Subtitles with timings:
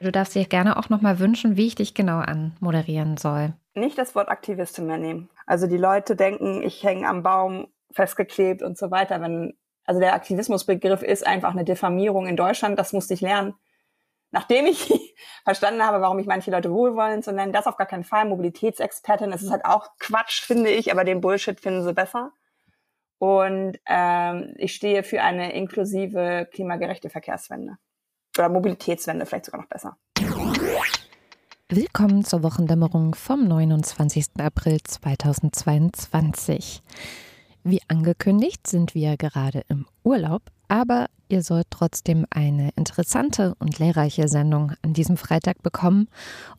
[0.00, 3.52] Du darfst dir gerne auch nochmal wünschen, wie ich dich genau anmoderieren soll.
[3.74, 5.28] Nicht das Wort Aktivistin mehr nehmen.
[5.46, 9.20] Also die Leute denken, ich hänge am Baum festgeklebt und so weiter.
[9.20, 13.54] Wenn, also der Aktivismusbegriff ist einfach eine Diffamierung in Deutschland, das musste ich lernen.
[14.30, 14.90] Nachdem ich
[15.44, 18.24] verstanden habe, warum ich manche Leute wohlwollend zu nennen, das auf gar keinen Fall.
[18.24, 22.32] Mobilitätsexpertin, das ist halt auch Quatsch, finde ich, aber den Bullshit finden sie besser.
[23.18, 27.76] Und ähm, ich stehe für eine inklusive, klimagerechte Verkehrswende.
[28.38, 29.96] Oder Mobilitätswende, vielleicht sogar noch besser.
[31.68, 34.26] Willkommen zur Wochendämmerung vom 29.
[34.38, 36.82] April 2022.
[37.64, 44.28] Wie angekündigt sind wir gerade im Urlaub, aber ihr sollt trotzdem eine interessante und lehrreiche
[44.28, 46.08] Sendung an diesem Freitag bekommen,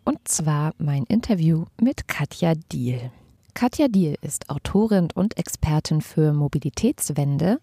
[0.04, 3.12] und zwar mein Interview mit Katja Diel.
[3.54, 7.60] Katja Diel ist Autorin und Expertin für Mobilitätswende.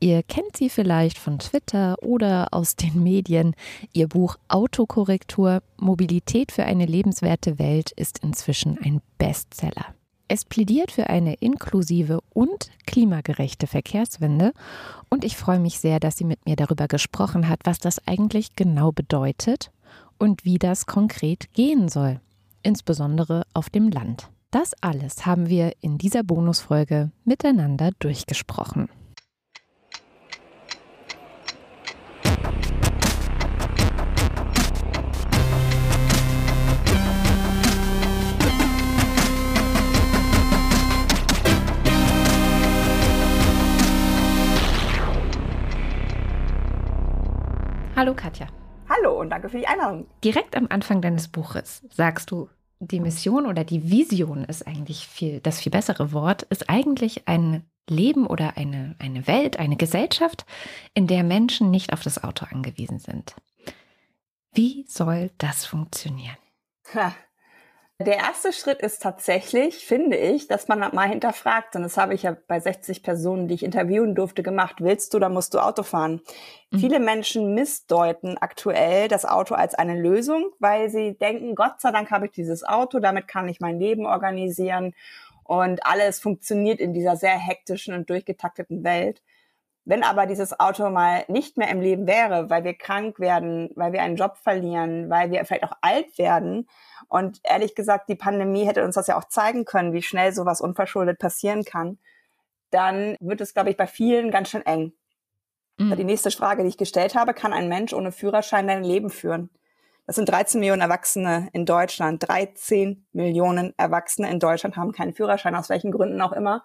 [0.00, 3.54] Ihr kennt sie vielleicht von Twitter oder aus den Medien.
[3.92, 9.86] Ihr Buch Autokorrektur Mobilität für eine lebenswerte Welt ist inzwischen ein Bestseller.
[10.28, 14.52] Es plädiert für eine inklusive und klimagerechte Verkehrswende
[15.08, 18.54] und ich freue mich sehr, dass sie mit mir darüber gesprochen hat, was das eigentlich
[18.54, 19.72] genau bedeutet
[20.18, 22.20] und wie das konkret gehen soll,
[22.62, 24.28] insbesondere auf dem Land.
[24.50, 28.88] Das alles haben wir in dieser Bonusfolge miteinander durchgesprochen.
[47.98, 48.46] Hallo Katja.
[48.88, 50.06] Hallo und danke für die Einladung.
[50.22, 55.40] Direkt am Anfang deines Buches sagst du, die Mission oder die Vision ist eigentlich viel,
[55.40, 60.46] das viel bessere Wort, ist eigentlich ein Leben oder eine, eine Welt, eine Gesellschaft,
[60.94, 63.34] in der Menschen nicht auf das Auto angewiesen sind.
[64.52, 66.38] Wie soll das funktionieren?
[66.94, 67.12] Ha,
[68.00, 72.22] der erste Schritt ist tatsächlich, finde ich, dass man mal hinterfragt, und das habe ich
[72.22, 74.76] ja bei 60 Personen, die ich interviewen durfte, gemacht.
[74.78, 76.20] Willst du oder musst du Auto fahren?
[76.70, 76.78] Mhm.
[76.78, 82.12] Viele Menschen missdeuten aktuell das Auto als eine Lösung, weil sie denken, Gott sei Dank
[82.12, 84.94] habe ich dieses Auto, damit kann ich mein Leben organisieren
[85.42, 89.22] und alles funktioniert in dieser sehr hektischen und durchgetakteten Welt.
[89.88, 93.94] Wenn aber dieses Auto mal nicht mehr im Leben wäre, weil wir krank werden, weil
[93.94, 96.68] wir einen Job verlieren, weil wir vielleicht auch alt werden
[97.08, 100.60] und ehrlich gesagt, die Pandemie hätte uns das ja auch zeigen können, wie schnell sowas
[100.60, 101.96] unverschuldet passieren kann,
[102.68, 104.92] dann wird es, glaube ich, bei vielen ganz schön eng.
[105.78, 105.96] Mhm.
[105.96, 109.48] Die nächste Frage, die ich gestellt habe, kann ein Mensch ohne Führerschein dein Leben führen?
[110.06, 112.28] Das sind 13 Millionen Erwachsene in Deutschland.
[112.28, 116.62] 13 Millionen Erwachsene in Deutschland haben keinen Führerschein, aus welchen Gründen auch immer.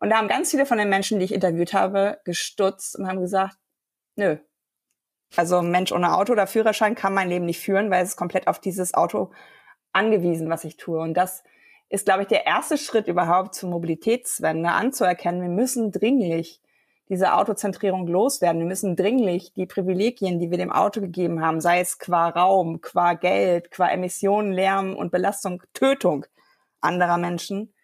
[0.00, 3.20] Und da haben ganz viele von den Menschen, die ich interviewt habe, gestutzt und haben
[3.20, 3.56] gesagt,
[4.16, 4.38] nö.
[5.36, 8.48] Also Mensch ohne Auto oder Führerschein kann mein Leben nicht führen, weil es ist komplett
[8.48, 9.30] auf dieses Auto
[9.92, 10.98] angewiesen, was ich tue.
[10.98, 11.44] Und das
[11.88, 15.42] ist, glaube ich, der erste Schritt überhaupt zur Mobilitätswende anzuerkennen.
[15.42, 16.60] Wir müssen dringlich
[17.08, 18.60] diese Autozentrierung loswerden.
[18.60, 22.80] Wir müssen dringlich die Privilegien, die wir dem Auto gegeben haben, sei es qua Raum,
[22.80, 26.24] qua Geld, qua Emissionen, Lärm und Belastung, Tötung
[26.80, 27.74] anderer Menschen,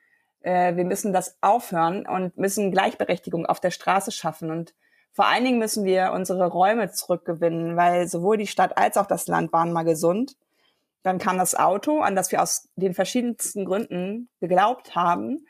[0.47, 4.51] wir müssen das aufhören und müssen Gleichberechtigung auf der Straße schaffen.
[4.51, 4.75] Und
[5.13, 9.27] vor allen Dingen müssen wir unsere Räume zurückgewinnen, weil sowohl die Stadt als auch das
[9.27, 10.37] Land waren mal gesund.
[11.03, 15.47] Dann kam das Auto, an das wir aus den verschiedensten Gründen geglaubt haben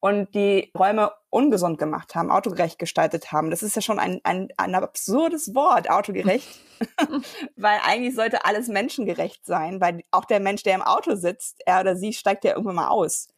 [0.00, 3.50] und die Räume ungesund gemacht haben, autogerecht gestaltet haben.
[3.50, 6.60] Das ist ja schon ein, ein, ein absurdes Wort, autogerecht,
[7.56, 11.80] weil eigentlich sollte alles menschengerecht sein, weil auch der Mensch, der im Auto sitzt, er
[11.80, 13.28] oder sie steigt ja irgendwann mal aus.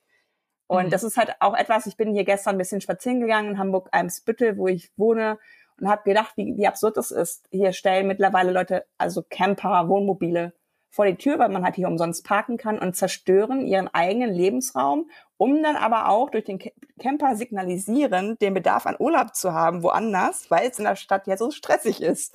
[0.68, 0.90] Und mhm.
[0.90, 4.56] das ist halt auch etwas, ich bin hier gestern ein bisschen spazieren gegangen in Hamburg-Eimsbüttel,
[4.56, 5.38] wo ich wohne
[5.80, 7.46] und habe gedacht, wie, wie absurd das ist.
[7.50, 10.52] Hier stellen mittlerweile Leute, also Camper, Wohnmobile
[10.90, 15.10] vor die Tür, weil man halt hier umsonst parken kann und zerstören ihren eigenen Lebensraum,
[15.36, 16.58] um dann aber auch durch den
[16.98, 21.36] Camper signalisieren, den Bedarf an Urlaub zu haben woanders, weil es in der Stadt ja
[21.36, 22.34] so stressig ist.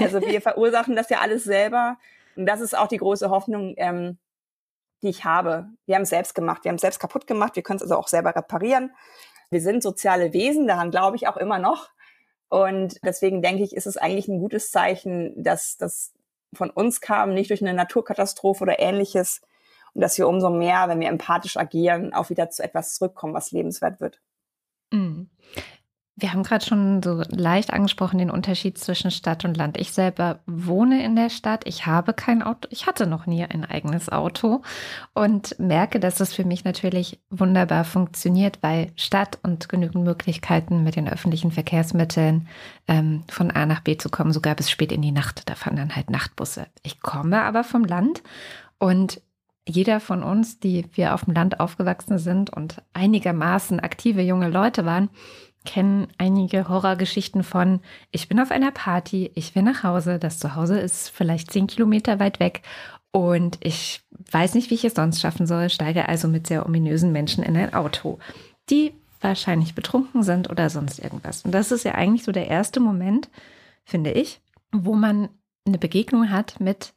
[0.00, 1.98] Also wir verursachen das ja alles selber.
[2.36, 4.18] Und das ist auch die große Hoffnung, ähm,
[5.04, 5.68] die ich habe.
[5.86, 7.96] Wir haben es selbst gemacht, wir haben es selbst kaputt gemacht, wir können es also
[7.96, 8.92] auch selber reparieren.
[9.50, 11.90] Wir sind soziale Wesen, daran glaube ich auch immer noch.
[12.48, 16.12] Und deswegen denke ich, ist es eigentlich ein gutes Zeichen, dass das
[16.52, 19.42] von uns kam, nicht durch eine Naturkatastrophe oder ähnliches.
[19.92, 23.52] Und dass wir umso mehr, wenn wir empathisch agieren, auch wieder zu etwas zurückkommen, was
[23.52, 24.20] lebenswert wird.
[24.90, 25.30] Mhm.
[26.16, 29.76] Wir haben gerade schon so leicht angesprochen den Unterschied zwischen Stadt und Land.
[29.76, 31.66] Ich selber wohne in der Stadt.
[31.66, 32.68] Ich habe kein Auto.
[32.70, 34.62] Ich hatte noch nie ein eigenes Auto
[35.12, 40.94] und merke, dass es für mich natürlich wunderbar funktioniert, weil Stadt und genügend Möglichkeiten mit
[40.94, 42.46] den öffentlichen Verkehrsmitteln
[42.86, 45.50] ähm, von A nach B zu kommen, sogar bis spät in die Nacht.
[45.50, 46.68] Da fahren dann halt Nachtbusse.
[46.84, 48.22] Ich komme aber vom Land
[48.78, 49.20] und
[49.66, 54.84] jeder von uns, die wir auf dem Land aufgewachsen sind und einigermaßen aktive junge Leute
[54.84, 55.08] waren,
[55.64, 57.80] kennen einige Horrorgeschichten von,
[58.10, 62.20] ich bin auf einer Party, ich will nach Hause, das Zuhause ist vielleicht zehn Kilometer
[62.20, 62.62] weit weg
[63.12, 64.02] und ich
[64.32, 67.56] weiß nicht, wie ich es sonst schaffen soll, steige also mit sehr ominösen Menschen in
[67.56, 68.18] ein Auto,
[68.70, 71.42] die wahrscheinlich betrunken sind oder sonst irgendwas.
[71.42, 73.30] Und das ist ja eigentlich so der erste Moment,
[73.84, 74.40] finde ich,
[74.70, 75.28] wo man
[75.66, 76.92] eine Begegnung hat mit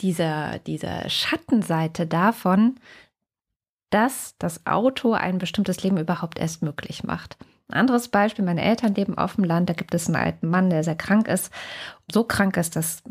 [0.00, 2.76] dieser, dieser Schattenseite davon,
[3.90, 7.36] dass das Auto ein bestimmtes Leben überhaupt erst möglich macht.
[7.72, 10.84] Anderes Beispiel, meine Eltern leben auf dem Land, da gibt es einen alten Mann, der
[10.84, 11.52] sehr krank ist.
[12.10, 13.02] So krank ist, dass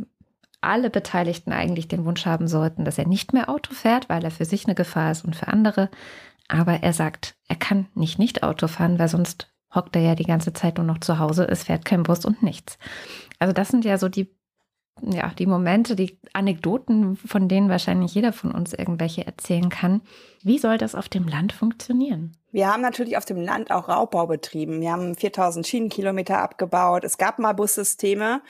[0.61, 4.31] alle Beteiligten eigentlich den Wunsch haben sollten, dass er nicht mehr Auto fährt, weil er
[4.31, 5.89] für sich eine Gefahr ist und für andere.
[6.47, 10.25] Aber er sagt, er kann nicht nicht Auto fahren, weil sonst hockt er ja die
[10.25, 12.77] ganze Zeit nur noch zu Hause, es fährt kein Bus und nichts.
[13.39, 14.29] Also das sind ja so die
[15.01, 20.01] ja, die Momente, die Anekdoten, von denen wahrscheinlich jeder von uns irgendwelche erzählen kann.
[20.43, 22.37] Wie soll das auf dem Land funktionieren?
[22.51, 24.81] Wir haben natürlich auf dem Land auch Raubbau betrieben.
[24.81, 27.03] Wir haben 4000 Schienenkilometer abgebaut.
[27.03, 28.41] Es gab mal Bussysteme.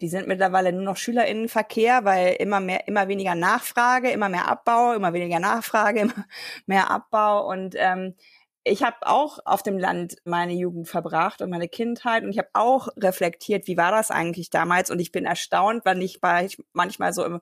[0.00, 4.94] Die sind mittlerweile nur noch Schülerinnenverkehr, weil immer mehr, immer weniger Nachfrage, immer mehr Abbau,
[4.94, 6.26] immer weniger Nachfrage, immer
[6.66, 7.48] mehr Abbau.
[7.48, 8.14] Und ähm,
[8.64, 12.50] ich habe auch auf dem Land meine Jugend verbracht und meine Kindheit und ich habe
[12.52, 17.12] auch reflektiert, wie war das eigentlich damals und ich bin erstaunt, wann ich bei manchmal
[17.12, 17.40] so im,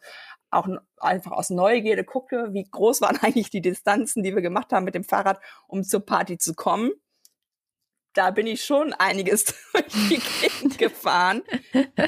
[0.50, 4.84] auch einfach aus Neugierde gucke, wie groß waren eigentlich die Distanzen, die wir gemacht haben
[4.84, 6.90] mit dem Fahrrad, um zur Party zu kommen.
[8.14, 11.42] Da bin ich schon einiges durch die Gegend gefahren.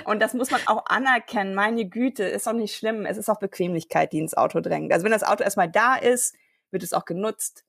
[0.04, 1.54] Und das muss man auch anerkennen.
[1.54, 3.06] Meine Güte, ist doch nicht schlimm.
[3.06, 4.92] Es ist auch Bequemlichkeit, die ins Auto drängt.
[4.92, 6.34] Also wenn das Auto erstmal da ist,
[6.72, 7.64] wird es auch genutzt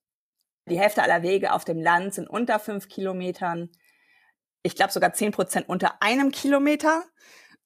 [0.70, 3.70] die Hälfte aller Wege auf dem Land sind unter fünf Kilometern.
[4.62, 7.04] Ich glaube sogar zehn Prozent unter einem Kilometer.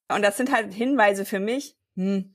[0.10, 2.34] Und das sind halt Hinweise für mich, hm,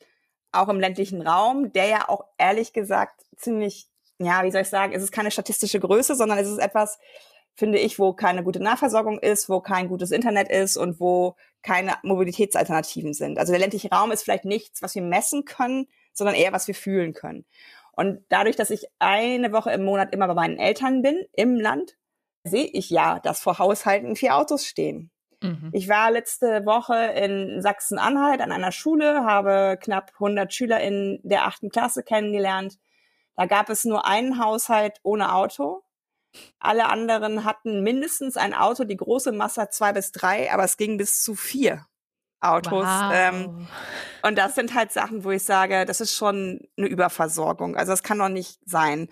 [0.53, 3.89] auch im ländlichen Raum, der ja auch ehrlich gesagt ziemlich,
[4.19, 6.99] ja, wie soll ich sagen, es ist keine statistische Größe, sondern es ist etwas,
[7.55, 11.95] finde ich, wo keine gute Nahversorgung ist, wo kein gutes Internet ist und wo keine
[12.03, 13.39] Mobilitätsalternativen sind.
[13.39, 16.75] Also der ländliche Raum ist vielleicht nichts, was wir messen können, sondern eher, was wir
[16.75, 17.47] fühlen können.
[17.93, 21.97] Und dadurch, dass ich eine Woche im Monat immer bei meinen Eltern bin, im Land,
[22.45, 25.11] sehe ich ja, dass vor Haushalten vier Autos stehen.
[25.43, 25.71] Mhm.
[25.73, 31.47] Ich war letzte Woche in Sachsen-Anhalt an einer Schule, habe knapp 100 Schüler in der
[31.47, 32.79] achten Klasse kennengelernt.
[33.37, 35.83] Da gab es nur einen Haushalt ohne Auto.
[36.59, 40.97] Alle anderen hatten mindestens ein Auto, die große Masse zwei bis drei, aber es ging
[40.97, 41.87] bis zu vier.
[42.43, 42.85] Autos.
[42.85, 43.13] Wow.
[43.15, 43.69] Ähm,
[44.23, 47.77] und das sind halt Sachen, wo ich sage, das ist schon eine Überversorgung.
[47.77, 49.09] Also das kann doch nicht sein.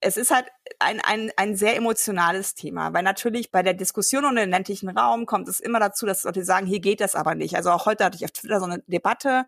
[0.00, 0.46] Es ist halt
[0.80, 5.26] ein, ein, ein sehr emotionales Thema, weil natürlich bei der Diskussion um den ländlichen Raum
[5.26, 7.54] kommt es immer dazu, dass Leute sagen, hier geht das aber nicht.
[7.54, 9.46] Also auch heute hatte ich auf Twitter so eine Debatte,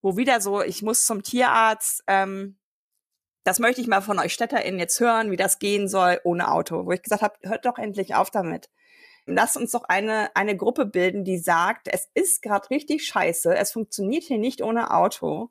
[0.00, 2.56] wo wieder so, ich muss zum Tierarzt, ähm,
[3.44, 6.86] das möchte ich mal von euch StädterInnen jetzt hören, wie das gehen soll ohne Auto.
[6.86, 8.70] Wo ich gesagt habe, hört doch endlich auf damit
[9.30, 13.72] lass uns doch eine, eine Gruppe bilden, die sagt, es ist gerade richtig scheiße, es
[13.72, 15.50] funktioniert hier nicht ohne Auto.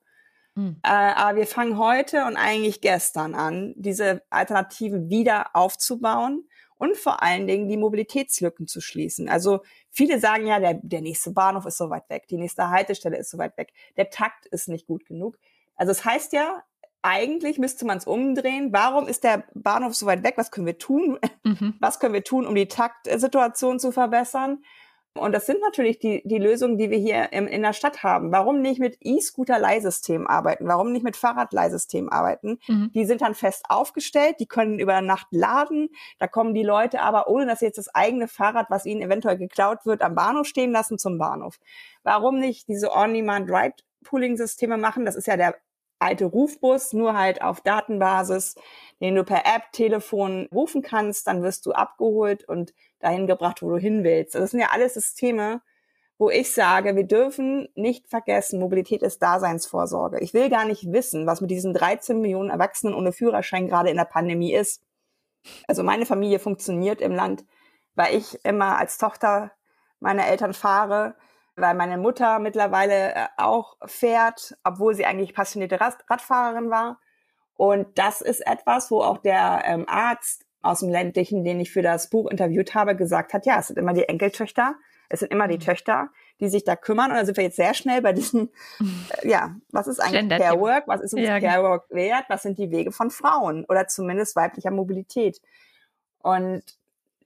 [0.56, 0.80] Mhm.
[0.84, 6.48] Äh, aber wir fangen heute und eigentlich gestern an, diese Alternativen wieder aufzubauen
[6.78, 9.30] und vor allen Dingen die Mobilitätslücken zu schließen.
[9.30, 9.62] Also
[9.92, 13.30] viele sagen ja, der, der nächste Bahnhof ist so weit weg, die nächste Haltestelle ist
[13.30, 15.38] so weit weg, der Takt ist nicht gut genug.
[15.76, 16.64] Also es das heißt ja,
[17.02, 18.74] eigentlich müsste man es umdrehen.
[18.74, 20.34] Warum ist der Bahnhof so weit weg?
[20.38, 21.18] Was können wir tun?
[21.44, 21.76] Mhm.
[21.80, 24.64] Was können wir tun, um die Taktsituation zu verbessern?
[25.16, 28.32] Und das sind natürlich die, die Lösungen, die wir hier im, in der Stadt haben.
[28.32, 30.68] Warum nicht mit E-Scooter-Leihsystemen arbeiten?
[30.68, 32.60] Warum nicht mit Fahrradleihsystemen arbeiten?
[32.68, 32.92] Mhm.
[32.94, 35.90] Die sind dann fest aufgestellt, die können über Nacht laden.
[36.20, 39.38] Da kommen die Leute aber, ohne dass sie jetzt das eigene Fahrrad, was ihnen eventuell
[39.38, 41.60] geklaut wird, am Bahnhof stehen lassen, zum Bahnhof.
[42.04, 45.06] Warum nicht diese On-Demand-Ride-Pooling-Systeme machen?
[45.06, 45.56] Das ist ja der
[46.00, 48.56] alte Rufbus, nur halt auf Datenbasis,
[49.02, 53.70] den du per App, Telefon rufen kannst, dann wirst du abgeholt und dahin gebracht, wo
[53.70, 54.36] du hin willst.
[54.36, 55.62] Das sind ja alles Systeme,
[56.18, 60.20] wo ich sage, wir dürfen nicht vergessen, Mobilität ist Daseinsvorsorge.
[60.20, 63.98] Ich will gar nicht wissen, was mit diesen 13 Millionen Erwachsenen ohne Führerschein gerade in
[63.98, 64.84] der Pandemie ist.
[65.68, 67.46] Also meine Familie funktioniert im Land,
[67.96, 69.52] weil ich immer als Tochter
[70.02, 71.16] meiner Eltern fahre,
[71.60, 77.00] weil meine Mutter mittlerweile äh, auch fährt, obwohl sie eigentlich passionierte Radfahrerin war.
[77.56, 81.82] Und das ist etwas, wo auch der ähm, Arzt aus dem ländlichen, den ich für
[81.82, 84.76] das Buch interviewt habe, gesagt hat, ja, es sind immer die Enkeltöchter,
[85.10, 85.62] es sind immer die mhm.
[85.62, 87.12] Töchter, die sich da kümmern.
[87.12, 88.50] Und da sind wir jetzt sehr schnell bei diesen,
[89.22, 90.88] äh, ja, was ist eigentlich Care Work?
[90.88, 91.70] Was ist uns ja, Care genau.
[91.70, 92.26] Work wert?
[92.30, 95.42] Was sind die Wege von Frauen oder zumindest weiblicher Mobilität?
[96.22, 96.64] Und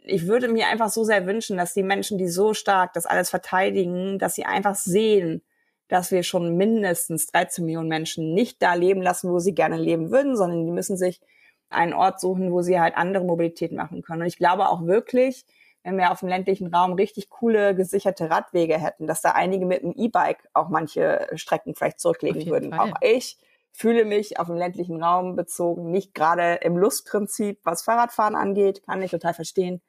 [0.03, 3.29] ich würde mir einfach so sehr wünschen, dass die Menschen, die so stark das alles
[3.29, 5.41] verteidigen, dass sie einfach sehen,
[5.87, 10.11] dass wir schon mindestens 13 Millionen Menschen nicht da leben lassen, wo sie gerne leben
[10.11, 11.21] würden, sondern die müssen sich
[11.69, 14.21] einen Ort suchen, wo sie halt andere Mobilität machen können.
[14.21, 15.45] Und ich glaube auch wirklich,
[15.83, 19.83] wenn wir auf dem ländlichen Raum richtig coole gesicherte Radwege hätten, dass da einige mit
[19.83, 22.71] dem E-Bike auch manche Strecken vielleicht zurücklegen würden.
[22.71, 22.91] Fall.
[22.91, 23.37] Auch ich
[23.71, 29.01] fühle mich auf dem ländlichen Raum bezogen nicht gerade im Lustprinzip, was Fahrradfahren angeht, kann
[29.01, 29.81] ich total verstehen.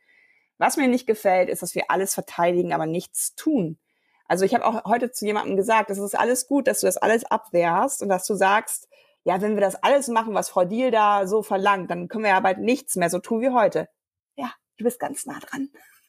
[0.58, 3.78] Was mir nicht gefällt, ist, dass wir alles verteidigen, aber nichts tun.
[4.26, 6.96] Also ich habe auch heute zu jemandem gesagt, es ist alles gut, dass du das
[6.96, 8.88] alles abwehrst und dass du sagst,
[9.24, 12.30] ja, wenn wir das alles machen, was Frau Diel da so verlangt, dann können wir
[12.30, 13.88] ja bald nichts mehr so tun wie heute.
[14.36, 15.70] Ja, du bist ganz nah dran.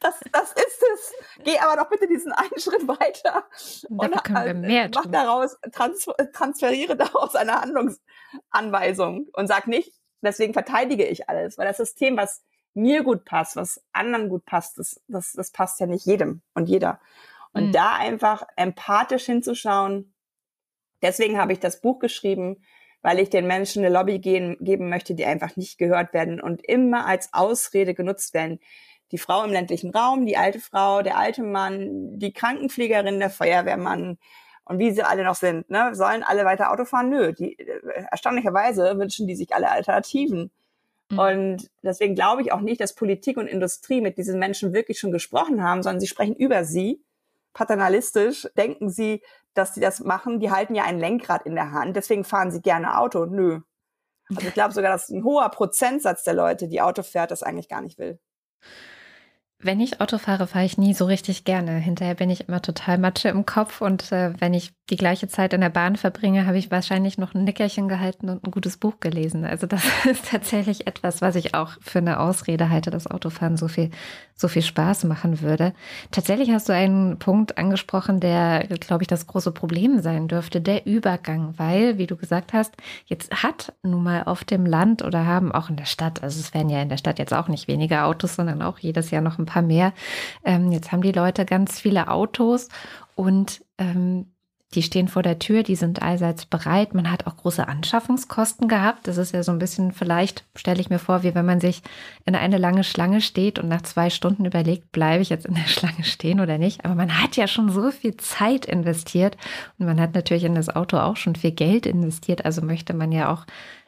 [0.00, 1.12] das, das ist es.
[1.42, 3.46] Geh aber doch bitte diesen einen Schritt weiter.
[3.88, 9.92] Da und können wir mehr mach daraus, trans transferiere daraus eine Handlungsanweisung und sag nicht,
[10.20, 12.42] deswegen verteidige ich alles, weil das System, was
[12.74, 16.68] mir gut passt, was anderen gut passt, das, das, das passt ja nicht jedem und
[16.68, 17.00] jeder.
[17.52, 17.72] Und mhm.
[17.72, 20.12] da einfach empathisch hinzuschauen,
[21.02, 22.64] deswegen habe ich das Buch geschrieben,
[23.02, 26.64] weil ich den Menschen eine Lobby gehen, geben möchte, die einfach nicht gehört werden und
[26.64, 28.60] immer als Ausrede genutzt werden.
[29.12, 34.18] Die Frau im ländlichen Raum, die alte Frau, der alte Mann, die Krankenpflegerin, der Feuerwehrmann
[34.64, 37.10] und wie sie alle noch sind, ne, sollen alle weiter Auto fahren?
[37.10, 40.50] Nö, die, äh, erstaunlicherweise wünschen die sich alle Alternativen.
[41.14, 41.18] Mhm.
[41.18, 45.12] Und deswegen glaube ich auch nicht, dass Politik und Industrie mit diesen Menschen wirklich schon
[45.12, 47.02] gesprochen haben, sondern sie sprechen über sie.
[47.52, 49.22] Paternalistisch denken sie,
[49.54, 50.40] dass sie das machen.
[50.40, 53.26] Die halten ja ein Lenkrad in der Hand, deswegen fahren sie gerne Auto.
[53.26, 53.60] Nö.
[54.30, 57.68] Also ich glaube sogar, dass ein hoher Prozentsatz der Leute, die Auto fährt, das eigentlich
[57.68, 58.18] gar nicht will.
[59.64, 61.78] Wenn ich Auto fahre, fahre ich nie so richtig gerne.
[61.78, 65.54] Hinterher bin ich immer total Matsche im Kopf und äh, wenn ich die gleiche Zeit
[65.54, 69.00] in der Bahn verbringe, habe ich wahrscheinlich noch ein Nickerchen gehalten und ein gutes Buch
[69.00, 69.46] gelesen.
[69.46, 73.66] Also das ist tatsächlich etwas, was ich auch für eine Ausrede halte, dass Autofahren so
[73.66, 73.90] viel,
[74.36, 75.72] so viel Spaß machen würde.
[76.10, 80.86] Tatsächlich hast du einen Punkt angesprochen, der, glaube ich, das große Problem sein dürfte, der
[80.86, 82.74] Übergang, weil, wie du gesagt hast,
[83.06, 86.52] jetzt hat nun mal auf dem Land oder haben auch in der Stadt, also es
[86.52, 89.38] werden ja in der Stadt jetzt auch nicht weniger Autos, sondern auch jedes Jahr noch
[89.38, 89.92] ein paar mehr.
[90.44, 92.68] Ähm, jetzt haben die Leute ganz viele Autos
[93.14, 94.33] und ähm,
[94.74, 96.94] die stehen vor der Tür, die sind allseits bereit.
[96.94, 99.06] Man hat auch große Anschaffungskosten gehabt.
[99.06, 101.82] Das ist ja so ein bisschen, vielleicht stelle ich mir vor, wie wenn man sich
[102.26, 105.62] in eine lange Schlange steht und nach zwei Stunden überlegt, bleibe ich jetzt in der
[105.66, 106.84] Schlange stehen oder nicht.
[106.84, 109.36] Aber man hat ja schon so viel Zeit investiert
[109.78, 112.44] und man hat natürlich in das Auto auch schon viel Geld investiert.
[112.44, 113.46] Also möchte man ja auch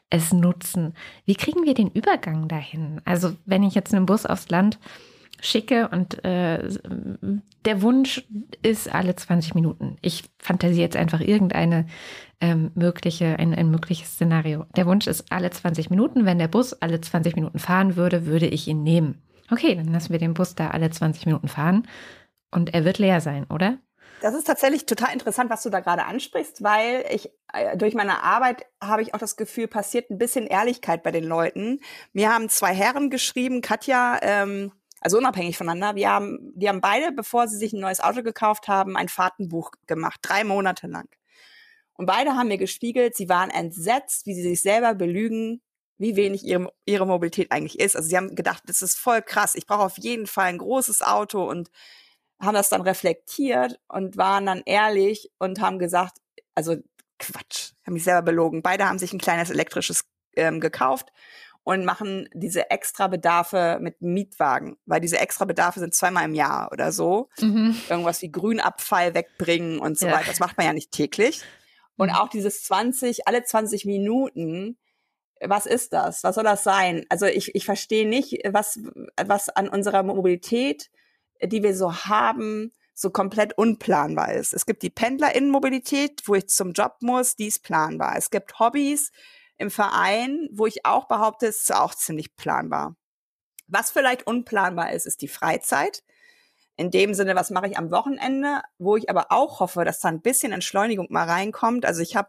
[0.09, 0.95] es nutzen.
[1.25, 3.00] Wie kriegen wir den Übergang dahin?
[3.05, 4.78] Also wenn ich jetzt einen Bus aufs Land
[5.40, 6.69] schicke und äh,
[7.64, 8.25] der Wunsch
[8.62, 9.97] ist alle 20 Minuten.
[10.02, 11.87] Ich fantasiere jetzt einfach irgendeine
[12.40, 14.66] ähm, mögliche, ein, ein mögliches Szenario.
[14.76, 16.26] Der Wunsch ist alle 20 Minuten.
[16.26, 19.23] Wenn der Bus alle 20 Minuten fahren würde, würde ich ihn nehmen.
[19.50, 21.87] Okay, dann lassen wir den Bus da alle 20 Minuten fahren
[22.50, 23.78] und er wird leer sein, oder?
[24.23, 28.23] Das ist tatsächlich total interessant, was du da gerade ansprichst, weil ich äh, durch meine
[28.23, 31.81] Arbeit habe ich auch das Gefühl, passiert ein bisschen Ehrlichkeit bei den Leuten.
[32.12, 34.73] Mir haben zwei Herren geschrieben, Katja, ähm,
[35.07, 35.95] also unabhängig voneinander.
[35.95, 39.71] Wir haben, die haben beide, bevor sie sich ein neues Auto gekauft haben, ein Fahrtenbuch
[39.87, 41.09] gemacht, drei Monate lang.
[41.93, 45.63] Und beide haben mir gespiegelt, sie waren entsetzt, wie sie sich selber belügen,
[45.97, 47.95] wie wenig ihre, ihre Mobilität eigentlich ist.
[47.95, 51.03] Also sie haben gedacht, das ist voll krass, ich brauche auf jeden Fall ein großes
[51.03, 51.71] Auto und
[52.43, 56.19] haben das dann reflektiert und waren dann ehrlich und haben gesagt,
[56.57, 56.75] also
[57.21, 58.61] Quatsch, haben mich selber belogen.
[58.61, 60.03] Beide haben sich ein kleines elektrisches
[60.35, 61.13] ähm, gekauft
[61.66, 66.70] und machen diese extra Bedarfe mit Mietwagen, weil diese extra Bedarfe sind zweimal im Jahr
[66.70, 67.28] oder so.
[67.40, 67.76] Mhm.
[67.88, 70.12] Irgendwas wie Grünabfall wegbringen und so ja.
[70.12, 70.28] weiter.
[70.28, 71.42] Das macht man ja nicht täglich.
[71.96, 72.14] Und mhm.
[72.14, 74.78] auch dieses 20, alle 20 Minuten,
[75.40, 76.23] was ist das?
[76.23, 77.04] Was soll das sein?
[77.08, 78.78] Also ich, ich verstehe nicht, was,
[79.20, 80.88] was an unserer Mobilität,
[81.42, 84.54] die wir so haben, so komplett unplanbar ist.
[84.54, 88.14] Es gibt die Pendlerinnenmobilität, wo ich zum Job muss, die ist planbar.
[88.16, 89.11] Es gibt Hobbys,
[89.59, 92.97] im Verein, wo ich auch behaupte, es ist auch ziemlich planbar.
[93.69, 96.03] Was vielleicht unplanbar ist, ist die Freizeit.
[96.77, 100.09] In dem Sinne, was mache ich am Wochenende, wo ich aber auch hoffe, dass da
[100.09, 101.87] ein bisschen Entschleunigung mal reinkommt.
[101.87, 102.29] Also ich habe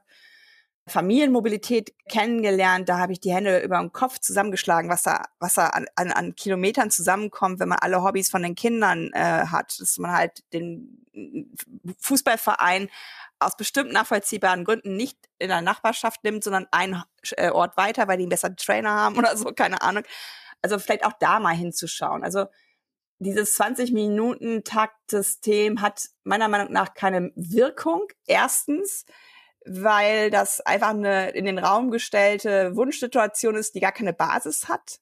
[0.88, 5.68] Familienmobilität kennengelernt, da habe ich die Hände über den Kopf zusammengeschlagen, was da, was da
[5.68, 9.98] an, an, an Kilometern zusammenkommt, wenn man alle Hobbys von den Kindern äh, hat, dass
[9.98, 11.06] man halt den
[12.00, 12.90] Fußballverein
[13.40, 18.18] aus bestimmten nachvollziehbaren Gründen nicht in der Nachbarschaft nimmt, sondern einen äh, Ort weiter, weil
[18.18, 20.04] die einen besseren Trainer haben oder so, keine Ahnung.
[20.62, 22.24] Also vielleicht auch da mal hinzuschauen.
[22.24, 22.46] Also
[23.20, 28.08] dieses 20 Minuten Taktsystem hat meiner Meinung nach keine Wirkung.
[28.26, 29.06] Erstens,
[29.68, 35.00] weil das einfach eine in den Raum gestellte Wunschsituation ist, die gar keine Basis hat.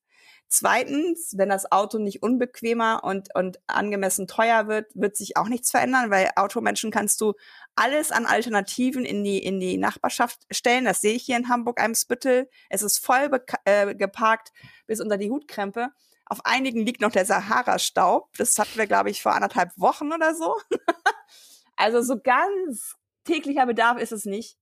[0.47, 5.71] Zweitens, wenn das Auto nicht unbequemer und, und angemessen teuer wird, wird sich auch nichts
[5.71, 7.33] verändern, weil Automenschen kannst du
[7.75, 10.85] alles an Alternativen in die, in die Nachbarschaft stellen.
[10.85, 12.47] Das sehe ich hier in Hamburg, Eimsbüttel.
[12.69, 13.29] Es ist voll
[13.65, 14.53] äh, geparkt
[14.85, 15.89] bis unter die Hutkrempe.
[16.27, 18.29] Auf einigen liegt noch der Sahara-Staub.
[18.37, 20.55] Das hatten wir, glaube ich, vor anderthalb Wochen oder so.
[21.75, 22.95] also so ganz
[23.25, 24.57] täglicher Bedarf ist es nicht.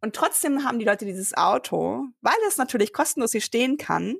[0.00, 4.16] Und trotzdem haben die Leute dieses Auto, weil es natürlich kostenlos hier stehen kann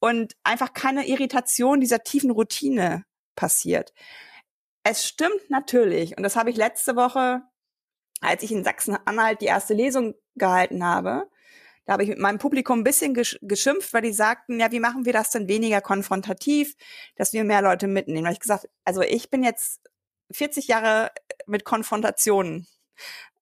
[0.00, 3.04] und einfach keine Irritation dieser tiefen Routine
[3.36, 3.94] passiert.
[4.82, 7.42] Es stimmt natürlich, und das habe ich letzte Woche,
[8.20, 11.28] als ich in Sachsen-Anhalt die erste Lesung gehalten habe,
[11.88, 15.06] da habe ich mit meinem Publikum ein bisschen geschimpft, weil die sagten, ja, wie machen
[15.06, 16.76] wir das denn weniger konfrontativ,
[17.16, 18.24] dass wir mehr Leute mitnehmen?
[18.24, 19.80] Da habe ich gesagt, also ich bin jetzt
[20.32, 21.10] 40 Jahre
[21.46, 22.66] mit Konfrontationen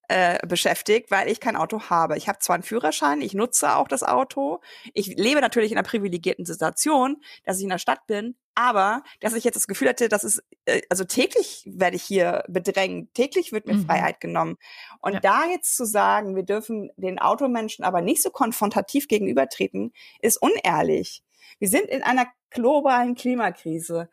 [0.08, 2.16] äh, beschäftigt, weil ich kein Auto habe.
[2.16, 4.60] Ich habe zwar einen Führerschein, ich nutze auch das Auto.
[4.94, 9.34] Ich lebe natürlich in einer privilegierten Situation, dass ich in der Stadt bin, aber dass
[9.34, 13.52] ich jetzt das Gefühl hatte, dass es, äh, also täglich werde ich hier bedrängt, täglich
[13.52, 13.86] wird mir mhm.
[13.86, 14.56] Freiheit genommen.
[15.00, 15.20] Und ja.
[15.20, 21.22] da jetzt zu sagen, wir dürfen den Automenschen aber nicht so konfrontativ gegenübertreten, ist unehrlich.
[21.58, 24.08] Wir sind in einer globalen Klimakrise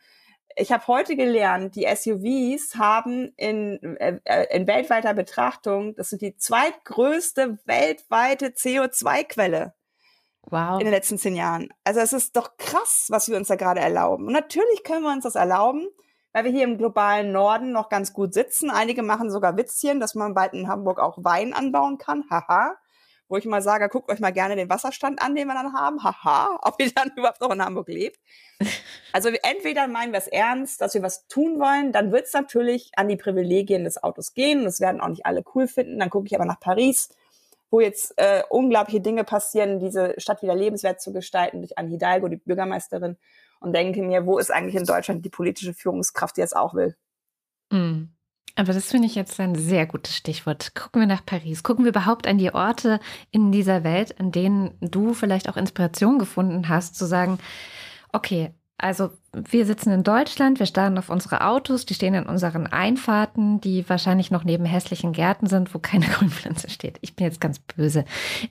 [0.55, 6.21] ich habe heute gelernt, die SUVs haben in, äh, äh, in weltweiter Betrachtung, das sind
[6.21, 9.73] die zweitgrößte weltweite CO2-Quelle.
[10.43, 10.79] Wow.
[10.79, 11.69] In den letzten zehn Jahren.
[11.83, 14.27] Also es ist doch krass, was wir uns da gerade erlauben.
[14.27, 15.87] Und natürlich können wir uns das erlauben,
[16.33, 18.69] weil wir hier im globalen Norden noch ganz gut sitzen.
[18.69, 22.25] Einige machen sogar Witzchen, dass man bald in Hamburg auch Wein anbauen kann.
[22.29, 22.75] Haha
[23.27, 26.03] wo ich mal sage, guckt euch mal gerne den Wasserstand an, den wir dann haben.
[26.03, 28.19] Haha, ob ihr dann überhaupt noch in Hamburg lebt.
[29.11, 32.91] Also entweder meinen wir es ernst, dass wir was tun wollen, dann wird es natürlich
[32.95, 34.63] an die Privilegien des Autos gehen.
[34.63, 35.99] Das werden auch nicht alle cool finden.
[35.99, 37.09] Dann gucke ich aber nach Paris,
[37.69, 42.27] wo jetzt äh, unglaubliche Dinge passieren, diese Stadt wieder lebenswert zu gestalten durch Anne Hidalgo,
[42.27, 43.17] die Bürgermeisterin,
[43.59, 46.97] und denke mir, wo ist eigentlich in Deutschland die politische Führungskraft, die das auch will?
[47.71, 48.09] Mm.
[48.55, 50.75] Aber das finde ich jetzt ein sehr gutes Stichwort.
[50.75, 51.63] Gucken wir nach Paris.
[51.63, 52.99] Gucken wir überhaupt an die Orte
[53.31, 57.39] in dieser Welt, an denen du vielleicht auch Inspiration gefunden hast, zu sagen,
[58.11, 62.67] okay, also wir sitzen in Deutschland, wir starren auf unsere Autos, die stehen in unseren
[62.67, 66.97] Einfahrten, die wahrscheinlich noch neben hässlichen Gärten sind, wo keine Grünpflanze steht.
[67.01, 68.05] Ich bin jetzt ganz böse.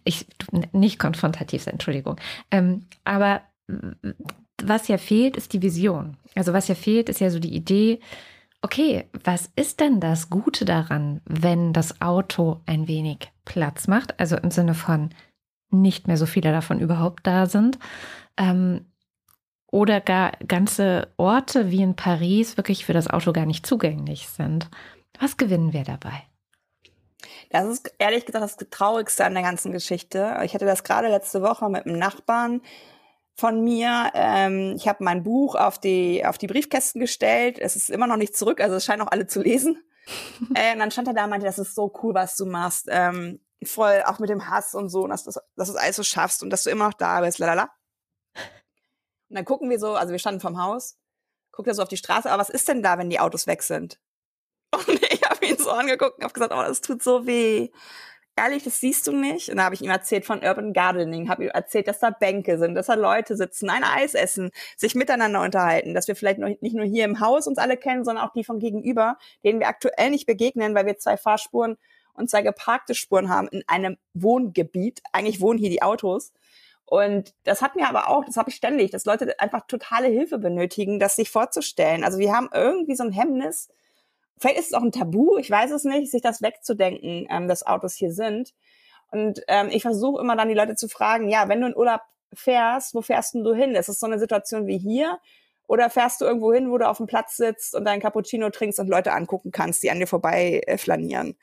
[0.05, 0.27] Ich
[0.73, 2.17] nicht konfrontativ Entschuldigung.
[2.51, 3.43] Ähm, aber
[4.63, 6.17] was ja fehlt, ist die Vision.
[6.35, 8.01] Also was ja fehlt, ist ja so die Idee,
[8.63, 14.19] Okay, was ist denn das Gute daran, wenn das Auto ein wenig Platz macht?
[14.21, 15.11] Also im Sinne von
[15.71, 17.79] nicht mehr so viele davon überhaupt da sind.
[18.37, 18.87] Ähm,
[19.73, 24.69] oder gar ganze Orte wie in Paris wirklich für das Auto gar nicht zugänglich sind.
[25.19, 26.23] Was gewinnen wir dabei?
[27.51, 30.39] Das ist ehrlich gesagt das Traurigste an der ganzen Geschichte.
[30.45, 32.61] Ich hatte das gerade letzte Woche mit einem Nachbarn,
[33.35, 34.11] von mir.
[34.15, 37.59] Ähm, ich habe mein Buch auf die, auf die Briefkästen gestellt.
[37.59, 39.83] Es ist immer noch nicht zurück, also es scheinen auch alle zu lesen.
[40.55, 42.87] äh, und dann stand er da und meinte, das ist so cool, was du machst.
[42.91, 45.97] Ähm, voll auch mit dem Hass und so, und dass, dass, dass du es alles
[45.97, 47.71] so schaffst und dass du immer noch da bist, lalala.
[49.29, 50.99] Und dann gucken wir so, also wir standen vom Haus,
[51.53, 53.63] guckt er so auf die Straße, aber was ist denn da, wenn die Autos weg
[53.63, 54.01] sind?
[54.75, 57.71] Und ich habe ihn so angeguckt und habe gesagt, oh, das tut so weh
[58.37, 59.51] ehrlich, das siehst du nicht.
[59.51, 62.59] Und da habe ich ihm erzählt von Urban Gardening, habe ihm erzählt, dass da Bänke
[62.59, 66.49] sind, dass da Leute sitzen, ein Eis essen, sich miteinander unterhalten, dass wir vielleicht noch,
[66.61, 69.69] nicht nur hier im Haus uns alle kennen, sondern auch die von gegenüber, denen wir
[69.69, 71.77] aktuell nicht begegnen, weil wir zwei Fahrspuren
[72.15, 75.03] und zwei geparkte Spuren haben in einem Wohngebiet.
[75.13, 76.33] Eigentlich wohnen hier die Autos.
[76.85, 80.39] Und das hat mir aber auch, das habe ich ständig, dass Leute einfach totale Hilfe
[80.39, 82.05] benötigen, das sich vorzustellen.
[82.05, 83.71] Also wir haben irgendwie so ein Hemmnis,
[84.39, 87.67] vielleicht ist es auch ein Tabu, ich weiß es nicht, sich das wegzudenken, ähm, dass
[87.67, 88.53] Autos hier sind.
[89.11, 92.01] Und ähm, ich versuche immer dann die Leute zu fragen, ja, wenn du in Urlaub
[92.33, 93.75] fährst, wo fährst denn du hin?
[93.75, 95.19] Ist es so eine Situation wie hier?
[95.67, 98.81] Oder fährst du irgendwo hin, wo du auf dem Platz sitzt und dein Cappuccino trinkst
[98.81, 101.37] und Leute angucken kannst, die an dir vorbei äh, flanieren?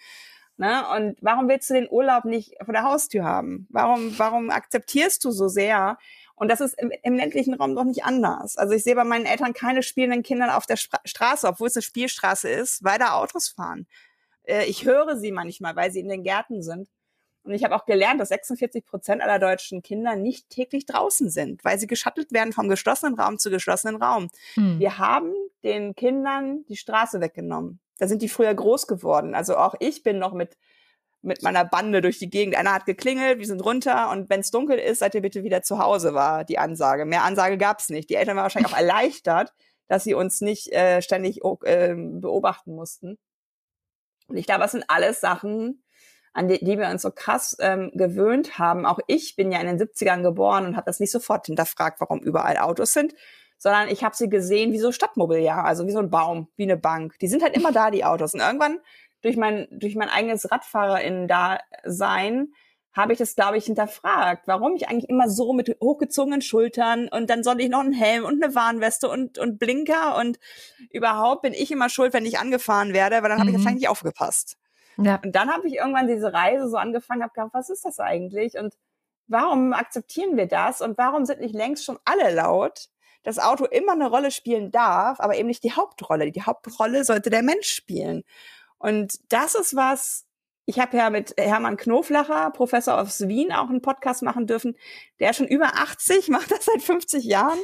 [0.58, 0.84] Ne?
[0.95, 3.67] Und warum willst du den Urlaub nicht vor der Haustür haben?
[3.69, 5.97] Warum, warum akzeptierst du so sehr,
[6.39, 8.58] und das ist im, im, ländlichen Raum doch nicht anders.
[8.58, 11.75] Also ich sehe bei meinen Eltern keine spielenden Kinder auf der Stra Straße, obwohl es
[11.75, 13.88] eine Spielstraße ist, weil da Autos fahren.
[14.43, 16.88] Äh, ich höre sie manchmal, weil sie in den Gärten sind.
[17.43, 21.63] Und ich habe auch gelernt, dass 46 Prozent aller deutschen Kinder nicht täglich draußen sind,
[21.65, 24.30] weil sie geschattelt werden vom geschlossenen Raum zu geschlossenen Raum.
[24.54, 24.80] Hm.
[24.80, 27.82] Wir haben den Kindern die Straße weggenommen.
[27.97, 29.36] Da sind die früher groß geworden.
[29.36, 30.58] Also auch ich bin noch mit
[31.21, 32.55] mit meiner Bande durch die Gegend.
[32.55, 35.62] Einer hat geklingelt, wir sind runter und wenn es dunkel ist, seid ihr bitte wieder
[35.62, 37.05] zu Hause, war die Ansage.
[37.05, 38.10] Mehr Ansage gab's nicht.
[38.10, 39.53] Die Eltern waren wahrscheinlich auch erleichtert,
[39.88, 43.17] dass sie uns nicht äh, ständig äh, beobachten mussten.
[44.27, 45.84] Und ich glaube, das sind alles Sachen,
[46.34, 48.86] an die, die wir uns so krass ähm, gewöhnt haben.
[48.86, 52.19] Auch ich bin ja in den 70ern geboren und habe das nicht sofort hinterfragt, warum
[52.19, 53.13] überall Autos sind,
[53.58, 56.77] sondern ich habe sie gesehen wie so Stadtmobiliar, also wie so ein Baum, wie eine
[56.77, 57.17] Bank.
[57.19, 58.34] Die sind halt immer da, die Autos.
[58.34, 58.79] Und irgendwann
[59.21, 62.49] durch mein, durch mein eigenes Radfahrerinnen-Dasein
[62.93, 67.29] habe ich das, glaube ich, hinterfragt, warum ich eigentlich immer so mit hochgezogenen Schultern und
[67.29, 70.39] dann soll ich noch einen Helm und eine Warnweste und, und Blinker und
[70.91, 73.41] überhaupt bin ich immer schuld, wenn ich angefahren werde, weil dann mhm.
[73.41, 74.58] habe ich jetzt eigentlich nicht aufgepasst.
[74.97, 75.19] Ja.
[75.23, 78.58] Und dann habe ich irgendwann diese Reise so angefangen, habe gedacht, was ist das eigentlich
[78.58, 78.73] und
[79.27, 82.89] warum akzeptieren wir das und warum sind nicht längst schon alle laut?
[83.23, 86.32] Das Auto immer eine Rolle spielen darf, aber eben nicht die Hauptrolle.
[86.32, 88.23] Die Hauptrolle sollte der Mensch spielen.
[88.79, 90.25] Und das ist was,
[90.65, 94.75] ich habe ja mit Hermann Knoflacher, Professor aus Wien, auch einen Podcast machen dürfen.
[95.19, 97.59] Der ist schon über 80, macht das seit 50 Jahren.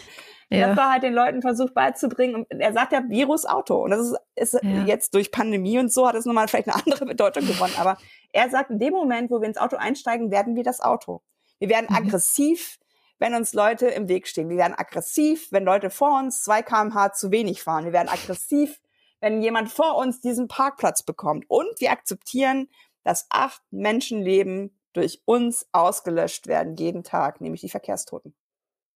[0.49, 0.67] Ja.
[0.67, 2.35] Das war halt den Leuten versucht beizubringen.
[2.35, 3.83] Und er sagt ja Virus-Auto.
[3.83, 4.85] Und das ist, ist ja.
[4.85, 7.73] jetzt durch Pandemie und so hat es nochmal vielleicht eine andere Bedeutung gewonnen.
[7.77, 7.97] Aber
[8.31, 11.21] er sagt, in dem Moment, wo wir ins Auto einsteigen, werden wir das Auto.
[11.59, 11.95] Wir werden mhm.
[11.95, 12.77] aggressiv,
[13.17, 14.49] wenn uns Leute im Weg stehen.
[14.49, 17.85] Wir werden aggressiv, wenn Leute vor uns 2 kmh zu wenig fahren.
[17.85, 18.79] Wir werden aggressiv,
[19.25, 21.45] wenn jemand vor uns diesen Parkplatz bekommt.
[21.47, 22.69] Und wir akzeptieren,
[23.03, 28.35] dass acht Menschenleben durch uns ausgelöscht werden jeden Tag, nämlich die Verkehrstoten.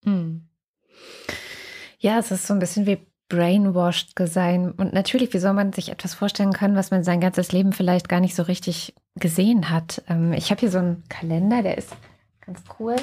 [0.03, 0.47] Mhm.
[1.97, 4.71] Ja, es ist so ein bisschen wie brainwashed sein.
[4.71, 8.07] Und natürlich, wie soll man sich etwas vorstellen können, was man sein ganzes Leben vielleicht
[8.07, 10.03] gar nicht so richtig gesehen hat?
[10.07, 11.89] Ähm, ich habe hier so einen Kalender, der ist
[12.45, 12.97] ganz cool.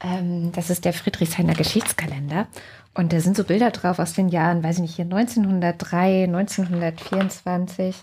[0.00, 2.46] Ähm, das ist der Friedrichshainer Geschichtskalender.
[2.94, 7.96] Und da sind so Bilder drauf aus den Jahren, weiß ich nicht, hier 1903, 1924.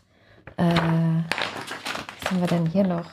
[0.58, 3.12] Äh, was haben wir denn hier noch?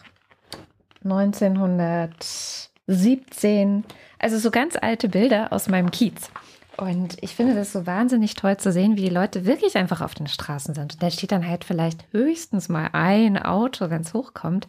[1.05, 3.85] 1917.
[4.18, 6.31] Also so ganz alte Bilder aus meinem Kiez.
[6.79, 10.15] Und ich finde das so wahnsinnig toll zu sehen, wie die Leute wirklich einfach auf
[10.15, 10.95] den Straßen sind.
[10.95, 14.69] Und da steht dann halt vielleicht höchstens mal ein Auto, wenn es hochkommt.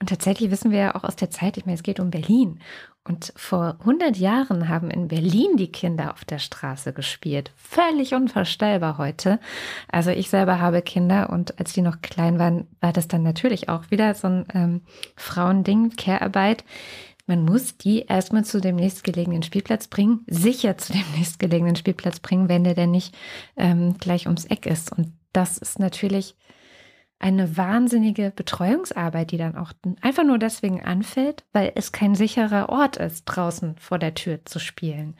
[0.00, 2.58] Und tatsächlich wissen wir ja auch aus der Zeit, ich meine, es geht um Berlin.
[3.06, 7.52] Und vor 100 Jahren haben in Berlin die Kinder auf der Straße gespielt.
[7.54, 9.38] Völlig unvorstellbar heute.
[9.92, 13.68] Also ich selber habe Kinder und als die noch klein waren, war das dann natürlich
[13.68, 14.80] auch wieder so ein ähm,
[15.16, 16.64] Frauending, Care-Arbeit
[17.26, 22.48] man muss die erstmal zu dem nächstgelegenen Spielplatz bringen, sicher zu dem nächstgelegenen Spielplatz bringen,
[22.48, 23.14] wenn der denn nicht
[23.56, 24.92] ähm, gleich ums Eck ist.
[24.92, 26.36] Und das ist natürlich
[27.18, 32.96] eine wahnsinnige Betreuungsarbeit, die dann auch einfach nur deswegen anfällt, weil es kein sicherer Ort
[32.96, 35.16] ist, draußen vor der Tür zu spielen.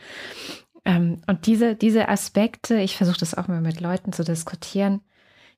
[0.85, 5.01] Ähm, und diese, diese Aspekte, ich versuche das auch mal mit Leuten zu diskutieren,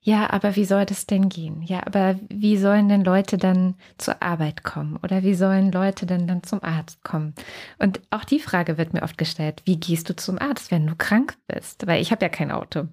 [0.07, 1.63] ja, aber wie soll das denn gehen?
[1.63, 5.01] Ja, aber wie sollen denn Leute dann zur Arbeit kommen?
[5.03, 7.35] Oder wie sollen Leute denn dann zum Arzt kommen?
[7.81, 10.95] Und auch die Frage wird mir oft gestellt, wie gehst du zum Arzt, wenn du
[10.95, 11.89] krank bist?
[11.89, 12.87] Weil ich habe ja kein Auto.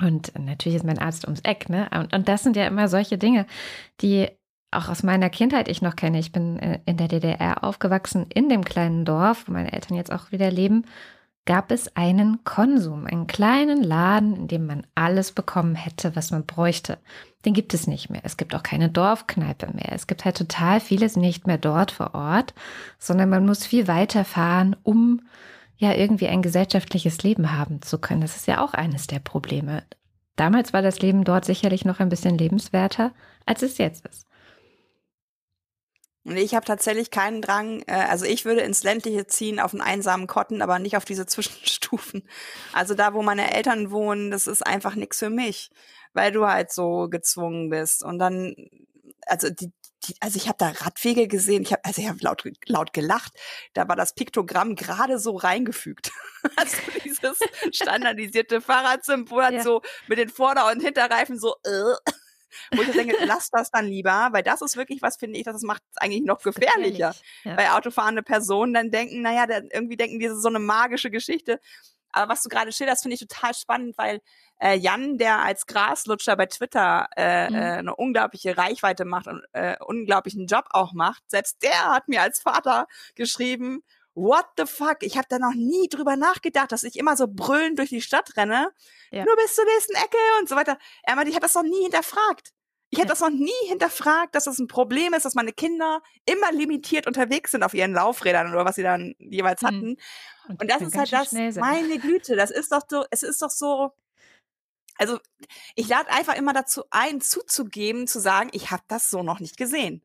[0.00, 1.90] Und natürlich ist mein Arzt ums Eck, ne?
[1.94, 3.44] Und, und das sind ja immer solche Dinge,
[4.00, 4.30] die
[4.70, 6.18] auch aus meiner Kindheit ich noch kenne.
[6.18, 10.10] Ich bin äh, in der DDR aufgewachsen, in dem kleinen Dorf, wo meine Eltern jetzt
[10.10, 10.86] auch wieder leben
[11.44, 16.46] gab es einen Konsum, einen kleinen Laden, in dem man alles bekommen hätte, was man
[16.46, 16.98] bräuchte.
[17.44, 18.20] Den gibt es nicht mehr.
[18.24, 19.90] Es gibt auch keine Dorfkneipe mehr.
[19.92, 22.54] Es gibt halt total vieles nicht mehr dort vor Ort,
[22.98, 25.22] sondern man muss viel weiter fahren, um
[25.76, 28.20] ja irgendwie ein gesellschaftliches Leben haben zu können.
[28.20, 29.82] Das ist ja auch eines der Probleme.
[30.36, 33.12] Damals war das Leben dort sicherlich noch ein bisschen lebenswerter,
[33.46, 34.26] als es jetzt ist.
[36.24, 39.82] Und ich habe tatsächlich keinen Drang, äh, also ich würde ins ländliche ziehen, auf einen
[39.82, 42.28] einsamen Kotten, aber nicht auf diese Zwischenstufen.
[42.72, 45.70] Also da, wo meine Eltern wohnen, das ist einfach nichts für mich,
[46.12, 48.04] weil du halt so gezwungen bist.
[48.04, 48.54] Und dann,
[49.26, 49.72] also die,
[50.04, 53.32] die also ich habe da Radwege gesehen, ich habe also ich habe laut laut gelacht.
[53.72, 56.10] Da war das Piktogramm gerade so reingefügt.
[56.56, 57.38] also dieses
[57.72, 59.62] standardisierte Fahrradsymbol hat ja.
[59.62, 62.12] so mit den Vorder- und Hinterreifen so äh,
[62.74, 65.62] wo ich denke, lass das dann lieber, weil das ist wirklich was, finde ich, das
[65.62, 67.14] macht es eigentlich noch gefährlicher.
[67.44, 67.56] Ja.
[67.56, 71.10] Weil autofahrende Personen dann denken, naja, dann irgendwie denken die, das ist so eine magische
[71.10, 71.60] Geschichte.
[72.12, 74.20] Aber was du gerade schilderst, finde ich total spannend, weil
[74.60, 77.56] äh, Jan, der als Graslutscher bei Twitter äh, mhm.
[77.56, 82.20] äh, eine unglaubliche Reichweite macht und äh, unglaublichen Job auch macht, selbst der hat mir
[82.20, 83.82] als Vater geschrieben,
[84.14, 84.98] what the fuck?
[85.00, 88.36] Ich habe da noch nie drüber nachgedacht, dass ich immer so brüllend durch die Stadt
[88.36, 88.68] renne,
[89.10, 89.24] ja.
[89.24, 90.78] nur bis zur nächsten Ecke und so weiter.
[91.02, 92.52] Er meinte, ich habe das noch nie hinterfragt.
[92.90, 96.52] Ich hätte das noch nie hinterfragt, dass das ein Problem ist, dass meine Kinder immer
[96.52, 99.66] limitiert unterwegs sind auf ihren Laufrädern oder was sie dann jeweils mhm.
[99.66, 99.96] hatten.
[100.48, 103.48] Und, und das ist halt das, meine Güte, das ist doch so, es ist doch
[103.48, 103.92] so,
[104.98, 105.18] also
[105.74, 109.56] ich lade einfach immer dazu ein, zuzugeben, zu sagen, ich habe das so noch nicht
[109.56, 110.04] gesehen.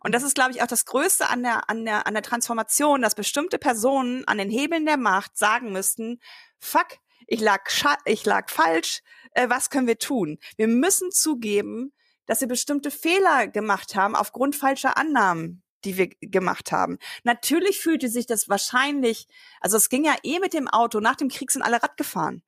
[0.00, 3.02] Und das ist, glaube ich, auch das Größte an der, an, der, an der Transformation,
[3.02, 6.20] dass bestimmte Personen an den Hebeln der Macht sagen müssten,
[6.60, 7.62] fuck, ich lag,
[8.04, 10.38] ich lag falsch, äh, was können wir tun?
[10.56, 11.92] Wir müssen zugeben,
[12.26, 16.98] dass wir bestimmte Fehler gemacht haben aufgrund falscher Annahmen die wir gemacht haben.
[17.22, 19.28] Natürlich fühlte sich das wahrscheinlich,
[19.60, 22.42] also es ging ja eh mit dem Auto, nach dem Krieg sind alle Rad gefahren.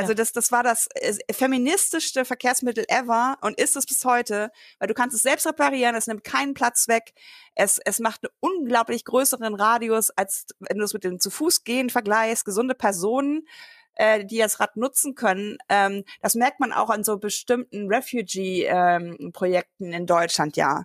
[0.00, 0.88] Also das, das war das
[1.30, 6.06] feministischste Verkehrsmittel ever und ist es bis heute, weil du kannst es selbst reparieren, es
[6.06, 7.12] nimmt keinen Platz weg,
[7.54, 11.64] es, es macht einen unglaublich größeren Radius, als wenn du es mit dem zu Fuß
[11.64, 13.46] gehen vergleichst, gesunde Personen
[13.94, 15.58] äh, die das Rad nutzen können.
[15.68, 20.84] Ähm, das merkt man auch an so bestimmten Refugee-Projekten ähm, in Deutschland, ja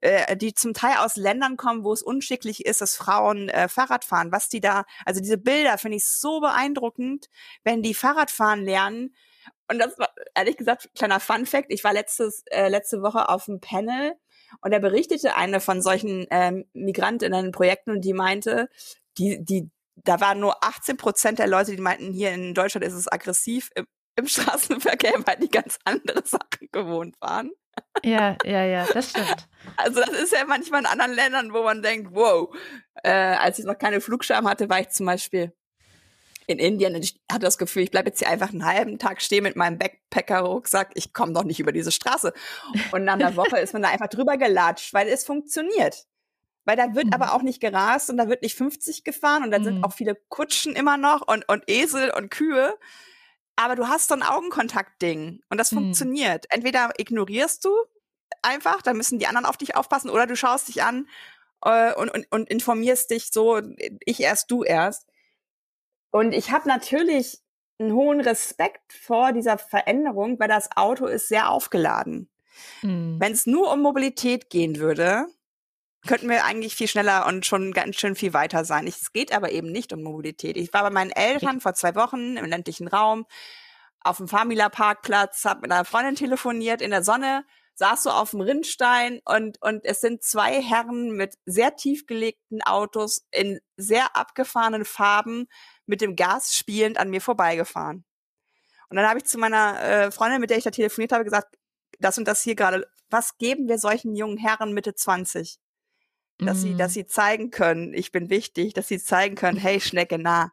[0.00, 4.04] äh, die zum Teil aus Ländern kommen, wo es unschicklich ist, dass Frauen äh, Fahrrad
[4.04, 4.32] fahren.
[4.32, 7.28] Was die da, also diese Bilder finde ich so beeindruckend,
[7.64, 9.14] wenn die Fahrradfahren lernen.
[9.68, 11.66] Und das war ehrlich gesagt kleiner Fun Fact.
[11.68, 14.14] Ich war letztes äh, letzte Woche auf einem Panel
[14.62, 18.68] und da berichtete eine von solchen ähm, Migrantinnen Projekten und die meinte,
[19.18, 19.70] die die
[20.04, 23.70] da waren nur 18 Prozent der Leute, die meinten, hier in Deutschland ist es aggressiv
[23.74, 23.86] im,
[24.16, 27.50] im Straßenverkehr, weil die ganz andere Sachen gewohnt waren.
[28.04, 29.48] Ja, ja, ja, das stimmt.
[29.76, 32.54] Also das ist ja manchmal in anderen Ländern, wo man denkt, wow,
[33.02, 35.52] äh, als ich noch keine Flugscham hatte, war ich zum Beispiel
[36.46, 39.22] in Indien und ich hatte das Gefühl, ich bleibe jetzt hier einfach einen halben Tag
[39.22, 42.32] stehen mit meinem Backpacker-Rucksack, ich komme doch nicht über diese Straße.
[42.90, 46.06] Und nach einer Woche ist man da einfach drüber gelatscht, weil es funktioniert.
[46.70, 47.14] Weil da wird mhm.
[47.14, 49.64] aber auch nicht gerast und da wird nicht 50 gefahren und da mhm.
[49.64, 52.78] sind auch viele Kutschen immer noch und, und Esel und Kühe
[53.60, 55.76] aber du hast so ein Augenkontakt-Ding und das mhm.
[55.76, 56.46] funktioniert.
[56.48, 57.70] Entweder ignorierst du
[58.40, 61.06] einfach, dann müssen die anderen auf dich aufpassen, oder du schaust dich an
[61.62, 63.60] äh, und, und, und informierst dich so,
[64.04, 65.06] ich erst, du erst.
[66.10, 67.40] Und ich habe natürlich
[67.78, 72.30] einen hohen Respekt vor dieser Veränderung, weil das Auto ist sehr aufgeladen.
[72.80, 73.16] Mhm.
[73.20, 75.26] Wenn es nur um Mobilität gehen würde,
[76.06, 78.86] könnten wir eigentlich viel schneller und schon ganz schön viel weiter sein.
[78.86, 80.56] Es geht aber eben nicht um Mobilität.
[80.56, 83.26] Ich war bei meinen Eltern vor zwei Wochen im ländlichen Raum
[84.02, 88.40] auf dem Famila-Parkplatz, habe mit einer Freundin telefoniert in der Sonne, saß so auf dem
[88.40, 94.84] Rindstein und, und es sind zwei Herren mit sehr tief gelegten Autos in sehr abgefahrenen
[94.84, 95.48] Farben
[95.86, 98.04] mit dem Gas spielend an mir vorbeigefahren.
[98.88, 101.56] Und dann habe ich zu meiner äh, Freundin, mit der ich da telefoniert habe, gesagt,
[101.98, 105.58] das und das hier gerade, was geben wir solchen jungen Herren Mitte 20?
[106.46, 106.62] Dass mhm.
[106.62, 110.52] sie, dass sie zeigen können, ich bin wichtig, dass sie zeigen können, hey, Schnecke nah.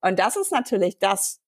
[0.00, 1.40] Und das ist natürlich das,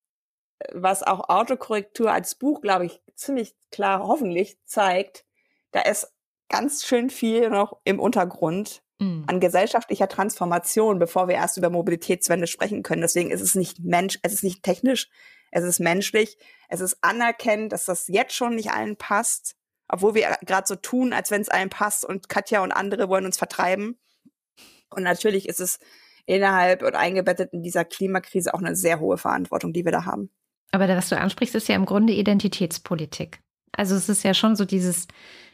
[0.73, 5.25] was auch Autokorrektur als Buch, glaube ich, ziemlich klar hoffentlich zeigt.
[5.73, 6.13] Da ist
[6.49, 9.25] ganz schön viel noch im Untergrund mhm.
[9.27, 13.03] an gesellschaftlicher Transformation, bevor wir erst über Mobilitätswende sprechen können.
[13.03, 15.09] Deswegen ist es nicht Mensch, es ist nicht technisch,
[15.51, 16.39] es ist menschlich,
[16.69, 19.57] es ist anerkennend, dass das jetzt schon nicht allen passt
[19.89, 23.27] obwohl wir gerade so tun, als wenn es allen passt und Katja und andere wollen
[23.27, 23.99] uns vertreiben.
[24.91, 25.79] Und natürlich ist es
[26.27, 30.31] innerhalb und eingebettet in dieser Klimakrise auch eine sehr hohe Verantwortung, die wir da haben.
[30.73, 33.41] Aber was du ansprichst, ist ja im Grunde Identitätspolitik.
[33.73, 35.07] Also es ist ja schon so dieses,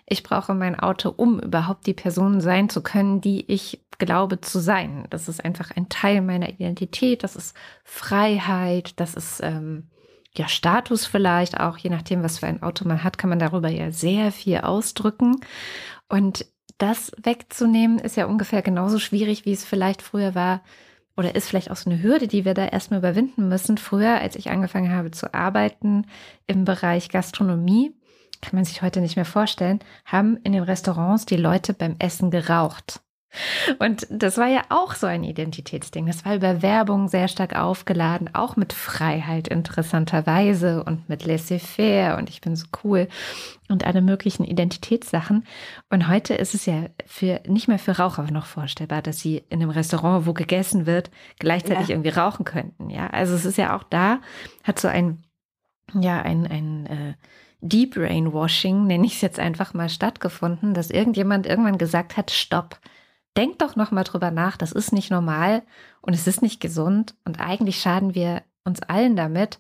[0.07, 4.59] ich brauche mein Auto, um überhaupt die Person sein zu können, die ich glaube zu
[4.59, 5.07] sein.
[5.11, 9.90] Das ist einfach ein Teil meiner Identität, das ist Freiheit, das ist ähm,
[10.37, 13.68] ja, Status vielleicht auch, je nachdem, was für ein Auto man hat, kann man darüber
[13.68, 15.37] ja sehr viel ausdrücken.
[16.09, 16.47] Und
[16.79, 20.62] das wegzunehmen ist ja ungefähr genauso schwierig, wie es vielleicht früher war
[21.16, 23.77] oder ist vielleicht auch so eine Hürde, die wir da erstmal überwinden müssen.
[23.77, 26.07] Früher, als ich angefangen habe zu arbeiten
[26.47, 27.95] im Bereich Gastronomie,
[28.40, 32.31] kann man sich heute nicht mehr vorstellen, haben in den Restaurants die Leute beim Essen
[32.31, 33.01] geraucht.
[33.79, 36.07] Und das war ja auch so ein Identitätsding.
[36.07, 42.29] Das war über Werbung sehr stark aufgeladen, auch mit Freiheit interessanterweise und mit laissez-faire und
[42.29, 43.09] ich bin so cool
[43.68, 45.47] und alle möglichen Identitätssachen.
[45.88, 49.62] Und heute ist es ja für nicht mehr für Raucher noch vorstellbar, dass sie in
[49.62, 51.95] einem Restaurant, wo gegessen wird, gleichzeitig ja.
[51.95, 52.90] irgendwie rauchen könnten.
[52.90, 54.21] Ja, also es ist ja auch da,
[54.62, 55.25] hat so ein,
[55.99, 57.14] ja, ein, ein äh,
[57.62, 62.79] Deep Brainwashing, nenne ich es jetzt einfach mal, stattgefunden, dass irgendjemand irgendwann gesagt hat, stopp
[63.37, 65.62] denk doch noch mal drüber nach, das ist nicht normal
[66.01, 69.59] und es ist nicht gesund und eigentlich schaden wir uns allen damit.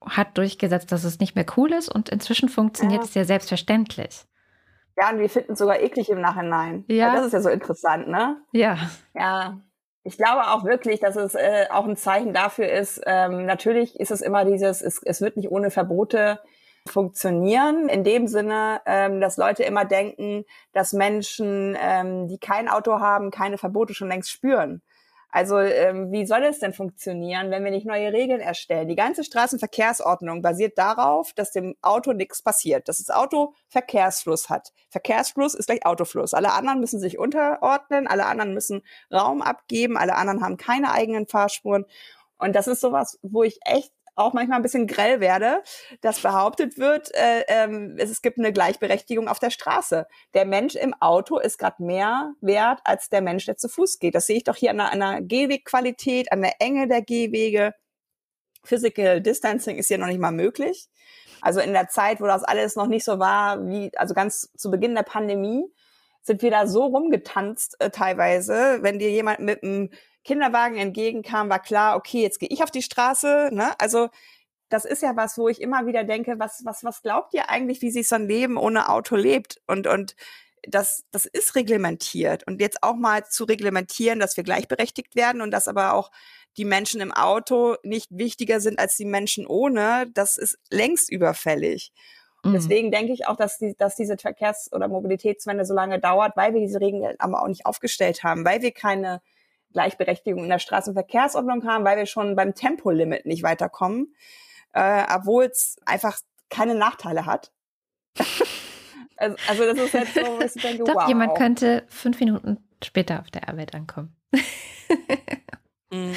[0.00, 3.08] Hat durchgesetzt, dass es nicht mehr cool ist und inzwischen funktioniert ja.
[3.08, 4.26] es ja selbstverständlich.
[4.96, 6.84] Ja, und wir finden es sogar eklig im Nachhinein.
[6.88, 6.96] Ja.
[6.96, 7.14] ja.
[7.16, 8.36] Das ist ja so interessant, ne?
[8.52, 8.78] Ja.
[9.14, 9.60] Ja.
[10.02, 14.10] Ich glaube auch wirklich, dass es äh, auch ein Zeichen dafür ist, ähm, natürlich ist
[14.10, 16.40] es immer dieses, es, es wird nicht ohne Verbote
[16.86, 23.00] funktionieren, in dem Sinne, ähm, dass Leute immer denken, dass Menschen, ähm, die kein Auto
[23.00, 24.82] haben, keine Verbote schon längst spüren.
[25.30, 28.86] Also ähm, wie soll es denn funktionieren, wenn wir nicht neue Regeln erstellen?
[28.86, 34.72] Die ganze Straßenverkehrsordnung basiert darauf, dass dem Auto nichts passiert, dass das Auto Verkehrsfluss hat.
[34.90, 36.34] Verkehrsfluss ist gleich Autofluss.
[36.34, 41.26] Alle anderen müssen sich unterordnen, alle anderen müssen Raum abgeben, alle anderen haben keine eigenen
[41.26, 41.84] Fahrspuren.
[42.38, 45.62] Und das ist sowas, wo ich echt auch manchmal ein bisschen grell werde,
[46.00, 50.06] dass behauptet wird, äh, ähm, es, gibt eine Gleichberechtigung auf der Straße.
[50.34, 54.14] Der Mensch im Auto ist gerade mehr wert als der Mensch, der zu Fuß geht.
[54.14, 57.74] Das sehe ich doch hier an einer, einer Gehwegqualität, an der Enge der Gehwege.
[58.62, 60.88] Physical Distancing ist hier noch nicht mal möglich.
[61.40, 64.70] Also in der Zeit, wo das alles noch nicht so war, wie, also ganz zu
[64.70, 65.66] Beginn der Pandemie,
[66.22, 69.90] sind wir da so rumgetanzt äh, teilweise, wenn dir jemand mit einem
[70.24, 73.50] Kinderwagen entgegenkam, war klar, okay, jetzt gehe ich auf die Straße.
[73.52, 73.72] Ne?
[73.78, 74.08] Also
[74.70, 77.82] das ist ja was, wo ich immer wieder denke, was, was, was glaubt ihr eigentlich,
[77.82, 79.60] wie sich so ein Leben ohne Auto lebt?
[79.66, 80.16] Und, und
[80.66, 82.46] das, das ist reglementiert.
[82.46, 86.10] Und jetzt auch mal zu reglementieren, dass wir gleichberechtigt werden und dass aber auch
[86.56, 91.92] die Menschen im Auto nicht wichtiger sind als die Menschen ohne, das ist längst überfällig.
[92.42, 92.54] Und mhm.
[92.54, 96.54] deswegen denke ich auch, dass, die, dass diese Verkehrs- oder Mobilitätswende so lange dauert, weil
[96.54, 99.20] wir diese Regeln aber auch nicht aufgestellt haben, weil wir keine
[99.74, 104.14] Gleichberechtigung in der Straßenverkehrsordnung haben, weil wir schon beim Tempolimit nicht weiterkommen,
[104.72, 107.52] äh, obwohl es einfach keine Nachteile hat.
[109.16, 111.08] also, also, das ist jetzt so, was ich denke, Doch, wow.
[111.08, 114.16] jemand könnte fünf Minuten später auf der Arbeit ankommen.
[115.94, 116.16] Mhm.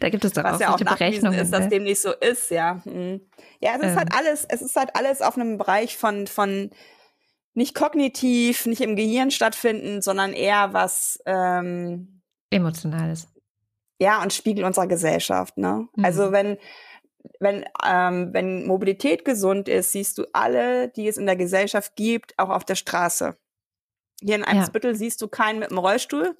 [0.00, 1.38] Da gibt es doch Was auch ja auch Berechnungen.
[1.38, 1.68] ist, dass ne?
[1.68, 2.80] dem nicht so ist, ja.
[2.84, 3.20] Mhm.
[3.60, 3.96] Ja, es ist ähm.
[3.96, 6.70] halt alles, es ist halt alles auf einem Bereich von, von
[7.54, 12.17] nicht kognitiv, nicht im Gehirn stattfinden, sondern eher was ähm,
[12.50, 13.28] Emotionales.
[14.00, 15.56] Ja, und Spiegel unserer Gesellschaft.
[15.58, 15.88] Ne?
[15.96, 16.04] Mhm.
[16.04, 16.56] Also wenn,
[17.40, 22.38] wenn, ähm, wenn Mobilität gesund ist, siehst du alle, die es in der Gesellschaft gibt,
[22.38, 23.36] auch auf der Straße.
[24.20, 24.96] Hier in Eimsbüttel ja.
[24.96, 26.36] siehst du keinen mit einem Rollstuhl.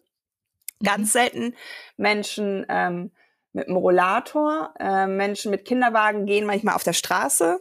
[0.83, 1.19] Ganz mhm.
[1.19, 1.55] selten
[1.97, 3.11] Menschen ähm,
[3.53, 4.75] mit einem Rollator.
[4.79, 7.61] Äh, Menschen mit Kinderwagen gehen manchmal auf der Straße.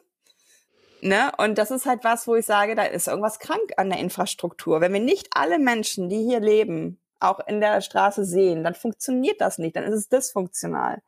[1.02, 1.32] Ne?
[1.38, 4.82] Und das ist halt was, wo ich sage, da ist irgendwas krank an der Infrastruktur.
[4.82, 9.42] Wenn wir nicht alle Menschen, die hier leben, auch in der Straße sehen, dann funktioniert
[9.42, 11.02] das nicht, dann ist es dysfunktional.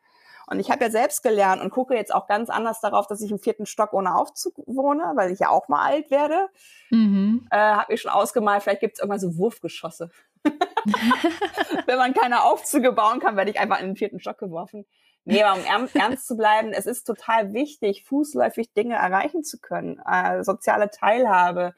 [0.47, 3.29] Und ich habe ja selbst gelernt und gucke jetzt auch ganz anders darauf, dass ich
[3.29, 6.47] im vierten Stock ohne Aufzug wohne, weil ich ja auch mal alt werde.
[6.89, 7.47] Mhm.
[7.51, 10.09] Äh, habe ich schon ausgemalt, vielleicht gibt es irgendwann so Wurfgeschosse.
[11.85, 14.85] Wenn man keine Aufzüge bauen kann, werde ich einfach in den vierten Stock geworfen.
[15.25, 20.01] Nee, aber um ernst zu bleiben, es ist total wichtig, fußläufig Dinge erreichen zu können.
[20.09, 21.75] Äh, soziale Teilhabe,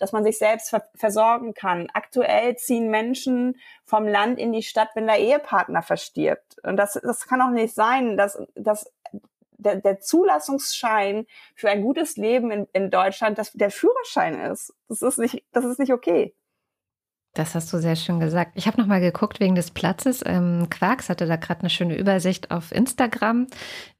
[0.00, 1.88] dass man sich selbst ver versorgen kann.
[1.92, 6.58] Aktuell ziehen Menschen vom Land in die Stadt, wenn der Ehepartner verstirbt.
[6.64, 8.90] Und das, das kann auch nicht sein, dass, dass
[9.60, 14.74] der, der Zulassungsschein für ein gutes Leben in, in Deutschland dass der Führerschein ist.
[14.88, 16.34] Das ist nicht, das ist nicht okay.
[17.34, 18.52] Das hast du sehr schön gesagt.
[18.56, 20.22] Ich habe noch mal geguckt wegen des Platzes.
[20.26, 23.46] Ähm, Quarks hatte da gerade eine schöne Übersicht auf Instagram,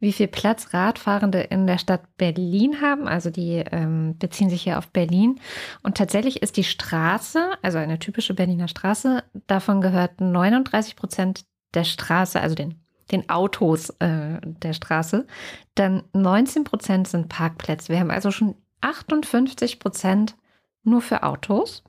[0.00, 3.06] wie viel Platz Radfahrende in der Stadt Berlin haben.
[3.06, 5.38] Also die ähm, beziehen sich hier auf Berlin.
[5.84, 11.84] Und tatsächlich ist die Straße, also eine typische Berliner Straße, davon gehört 39 Prozent der
[11.84, 15.26] Straße, also den den Autos äh, der Straße.
[15.74, 17.92] Dann 19 Prozent sind Parkplätze.
[17.92, 20.36] Wir haben also schon 58 Prozent
[20.82, 21.82] nur für Autos.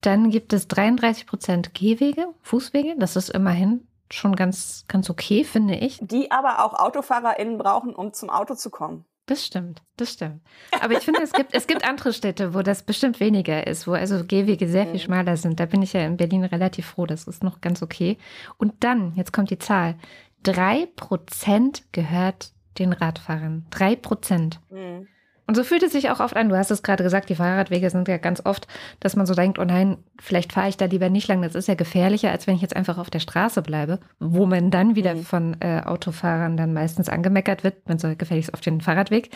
[0.00, 2.94] Dann gibt es 33 Prozent Gehwege, Fußwege.
[2.98, 5.98] Das ist immerhin schon ganz, ganz okay, finde ich.
[6.00, 9.04] Die aber auch AutofahrerInnen brauchen, um zum Auto zu kommen.
[9.26, 10.40] Das stimmt, das stimmt.
[10.80, 13.92] Aber ich finde, es gibt, es gibt andere Städte, wo das bestimmt weniger ist, wo
[13.92, 14.98] also Gehwege sehr viel mhm.
[14.98, 15.60] schmaler sind.
[15.60, 18.18] Da bin ich ja in Berlin relativ froh, das ist noch ganz okay.
[18.56, 19.94] Und dann, jetzt kommt die Zahl,
[20.42, 23.66] drei Prozent gehört den Radfahrern.
[23.70, 24.60] Drei Prozent.
[24.68, 25.06] Mhm.
[25.50, 26.48] Und so fühlt es sich auch oft an.
[26.48, 28.68] Du hast es gerade gesagt, die Fahrradwege sind ja ganz oft,
[29.00, 31.42] dass man so denkt, oh nein, vielleicht fahre ich da lieber nicht lang.
[31.42, 34.70] Das ist ja gefährlicher, als wenn ich jetzt einfach auf der Straße bleibe, wo man
[34.70, 35.24] dann wieder mhm.
[35.24, 37.88] von äh, Autofahrern dann meistens angemeckert wird.
[37.88, 39.30] Man soll gefälligst auf den Fahrradweg.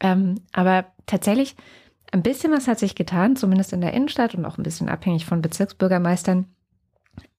[0.00, 1.56] Ähm, aber tatsächlich,
[2.10, 5.26] ein bisschen was hat sich getan, zumindest in der Innenstadt und auch ein bisschen abhängig
[5.26, 6.46] von Bezirksbürgermeistern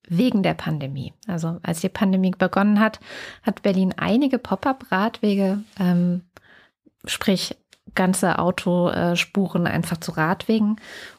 [0.08, 1.14] wegen der Pandemie.
[1.26, 3.00] Also als die Pandemie begonnen hat,
[3.42, 6.22] hat Berlin einige Pop-up-Radwege, ähm,
[7.08, 7.56] sprich
[7.96, 10.78] ganze Autospuren einfach zu Radwegen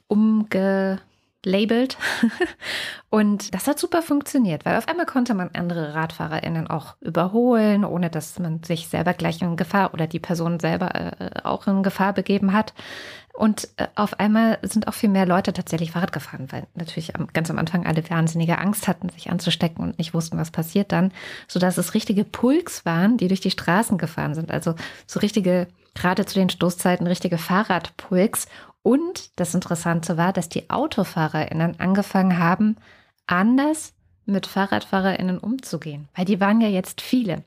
[0.09, 1.97] umgelabelt.
[3.11, 8.11] und das hat super funktioniert, weil auf einmal konnte man andere RadfahrerInnen auch überholen, ohne
[8.11, 12.12] dass man sich selber gleich in Gefahr oder die Person selber äh, auch in Gefahr
[12.12, 12.75] begeben hat.
[13.37, 17.51] Und äh, auf einmal sind auch viel mehr Leute tatsächlich Fahrrad gefahren, weil natürlich ganz
[17.51, 21.12] am Anfang alle wahnsinnige Angst hatten, sich anzustecken und nicht wussten, was passiert dann,
[21.47, 24.51] sodass es richtige Pulks waren, die durch die Straßen gefahren sind.
[24.51, 24.74] Also
[25.07, 28.47] so richtige gerade zu den Stoßzeiten richtige Fahrradpulks.
[28.82, 32.76] Und das Interessante war, dass die AutofahrerInnen angefangen haben,
[33.26, 33.94] anders
[34.26, 36.09] mit FahrradfahrerInnen umzugehen?
[36.14, 37.44] Weil die waren ja jetzt viele.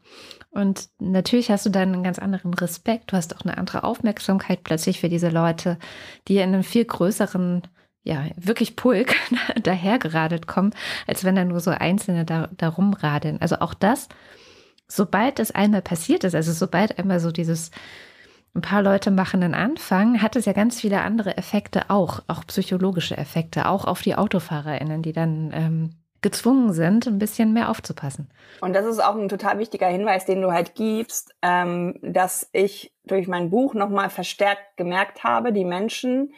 [0.51, 3.11] Und natürlich hast du dann einen ganz anderen Respekt.
[3.11, 5.77] Du hast auch eine andere Aufmerksamkeit plötzlich für diese Leute,
[6.27, 7.61] die in einem viel größeren,
[8.03, 9.15] ja, wirklich Pulk
[9.63, 10.73] dahergeradelt kommen,
[11.05, 13.39] als wenn da nur so Einzelne da, da rumradeln.
[13.41, 14.09] Also auch das,
[14.87, 17.69] sobald es einmal passiert ist, also sobald einmal so dieses
[18.59, 22.45] ein paar Leute machen einen Anfang, hat es ja ganz viele andere Effekte auch, auch
[22.47, 25.89] psychologische Effekte, auch auf die AutofahrerInnen, die dann ähm,
[26.21, 28.29] gezwungen sind, ein bisschen mehr aufzupassen.
[28.59, 32.93] Und das ist auch ein total wichtiger Hinweis, den du halt gibst, ähm, dass ich
[33.05, 36.33] durch mein Buch nochmal verstärkt gemerkt habe, die Menschen,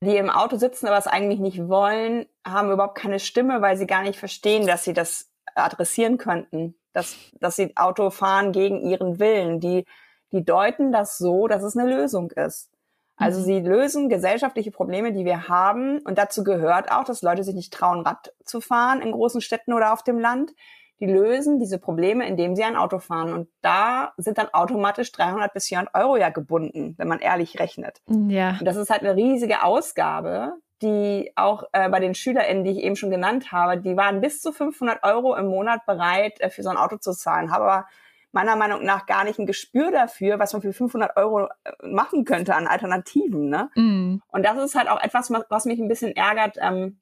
[0.00, 3.88] die im Auto sitzen, aber es eigentlich nicht wollen, haben überhaupt keine Stimme, weil sie
[3.88, 9.18] gar nicht verstehen, dass sie das adressieren könnten, dass, dass sie Auto fahren gegen ihren
[9.18, 9.58] Willen.
[9.58, 9.84] Die,
[10.32, 12.70] die deuten das so, dass es eine Lösung ist.
[13.18, 13.44] Also mhm.
[13.44, 15.98] sie lösen gesellschaftliche Probleme, die wir haben.
[16.00, 19.72] Und dazu gehört auch, dass Leute sich nicht trauen, Rad zu fahren in großen Städten
[19.72, 20.52] oder auf dem Land.
[21.00, 23.32] Die lösen diese Probleme, indem sie ein Auto fahren.
[23.32, 28.00] Und da sind dann automatisch 300 bis 400 Euro ja gebunden, wenn man ehrlich rechnet.
[28.06, 28.56] Ja.
[28.58, 32.78] Und das ist halt eine riesige Ausgabe, die auch äh, bei den SchülerInnen, die ich
[32.78, 36.62] eben schon genannt habe, die waren bis zu 500 Euro im Monat bereit, äh, für
[36.62, 37.50] so ein Auto zu zahlen.
[37.50, 37.86] Habe aber
[38.32, 42.24] meiner Meinung nach gar nicht ein Gespür dafür, was man für 500 Euro äh, machen
[42.24, 43.48] könnte an Alternativen.
[43.48, 43.70] Ne?
[43.74, 44.20] Mm.
[44.28, 47.00] Und das ist halt auch etwas, was mich ein bisschen ärgert ähm,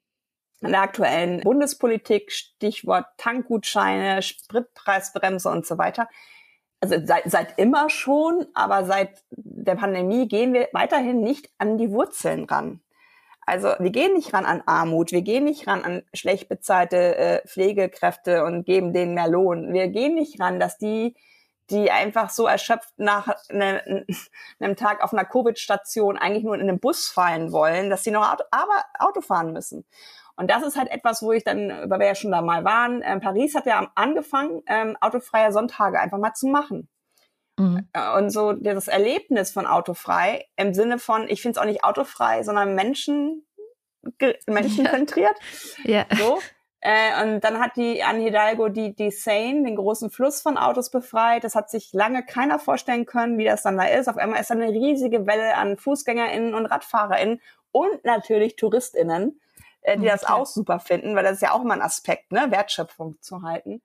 [0.60, 6.08] in der aktuellen Bundespolitik, Stichwort Tankgutscheine, Spritpreisbremse und so weiter.
[6.80, 11.90] Also seit, seit immer schon, aber seit der Pandemie gehen wir weiterhin nicht an die
[11.90, 12.80] Wurzeln ran.
[13.46, 17.46] Also wir gehen nicht ran an Armut, wir gehen nicht ran an schlecht bezahlte äh,
[17.46, 19.72] Pflegekräfte und geben denen mehr Lohn.
[19.72, 21.14] Wir gehen nicht ran, dass die,
[21.70, 24.04] die einfach so erschöpft nach ne,
[24.58, 28.32] einem Tag auf einer Covid-Station eigentlich nur in einen Bus fallen wollen, dass sie noch
[28.32, 29.86] Auto, aber Auto fahren müssen.
[30.34, 33.00] Und das ist halt etwas, wo ich dann, weil wir ja schon da mal waren,
[33.00, 36.88] äh, Paris hat ja angefangen, ähm, autofreie Sonntage einfach mal zu machen.
[37.58, 37.88] Mhm.
[37.92, 41.84] Äh, und so das Erlebnis von autofrei im Sinne von, ich finde es auch nicht
[41.84, 43.46] autofrei, sondern Menschen,
[44.46, 45.36] menschenzentriert.
[45.84, 46.06] Ja.
[46.10, 46.16] ja.
[46.16, 46.38] So.
[46.80, 50.90] Äh, und dann hat die Anne Hidalgo die, die Seine, den großen Fluss von Autos
[50.90, 51.42] befreit.
[51.42, 54.08] Das hat sich lange keiner vorstellen können, wie das dann da ist.
[54.08, 57.40] Auf einmal ist da eine riesige Welle an FußgängerInnen und RadfahrerInnen
[57.72, 59.40] und natürlich TouristInnen,
[59.80, 60.10] äh, die okay.
[60.10, 63.42] das auch super finden, weil das ist ja auch immer ein Aspekt, ne, Wertschöpfung zu
[63.42, 63.82] halten.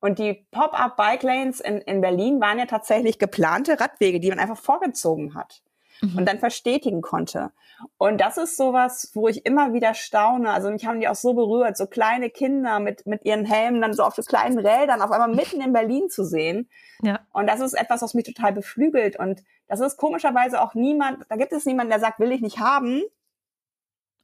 [0.00, 4.38] Und die Pop-up Bike Lanes in, in Berlin waren ja tatsächlich geplante Radwege, die man
[4.38, 5.62] einfach vorgezogen hat
[6.00, 6.18] mhm.
[6.18, 7.50] und dann verstetigen konnte.
[7.96, 10.50] Und das ist sowas, wo ich immer wieder staune.
[10.50, 13.92] Also mich haben die auch so berührt, so kleine Kinder mit, mit ihren Helmen dann
[13.92, 16.68] so auf so kleinen Rädern auf einmal mitten in Berlin zu sehen.
[17.02, 17.20] Ja.
[17.32, 19.18] Und das ist etwas, was mich total beflügelt.
[19.18, 22.58] Und das ist komischerweise auch niemand, da gibt es niemanden, der sagt, will ich nicht
[22.58, 23.02] haben.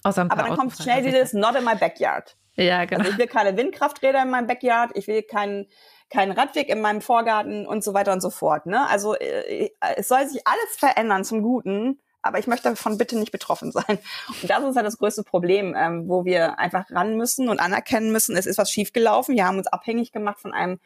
[0.03, 2.37] Aber dann kommt schnell dieses Not in my backyard.
[2.57, 3.01] Ja, genau.
[3.01, 5.67] Also ich will keine Windkrafträder in meinem Backyard, ich will keinen
[6.11, 8.67] keinen Radweg in meinem Vorgarten und so weiter und so fort.
[8.67, 8.87] Ne?
[8.89, 13.33] Also äh, es soll sich alles verändern zum Guten, aber ich möchte davon bitte nicht
[13.33, 13.99] betroffen sein.
[14.41, 18.13] Und das ist ja das größte Problem, ähm, wo wir einfach ran müssen und anerkennen
[18.13, 19.35] müssen, es ist was schiefgelaufen.
[19.35, 20.79] Wir haben uns abhängig gemacht von einem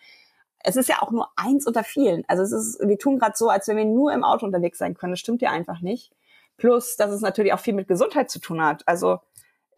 [0.65, 2.25] es ist ja auch nur eins unter vielen.
[2.27, 4.95] Also es ist, wir tun gerade so, als wenn wir nur im Auto unterwegs sein
[4.95, 5.13] können.
[5.13, 6.13] Das stimmt ja einfach nicht.
[6.57, 8.83] Plus, dass es natürlich auch viel mit Gesundheit zu tun hat.
[8.87, 9.21] Also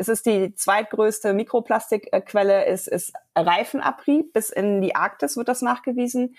[0.00, 4.32] es ist die zweitgrößte Mikroplastikquelle, ist, ist Reifenabrieb.
[4.32, 6.36] Bis in die Arktis wird das nachgewiesen.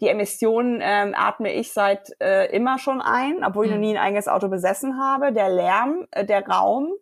[0.00, 3.82] Die Emissionen ähm, atme ich seit äh, immer schon ein, obwohl ich noch mhm.
[3.82, 5.30] nie ein eigenes Auto besessen habe.
[5.30, 6.94] Der Lärm, äh, der Raum,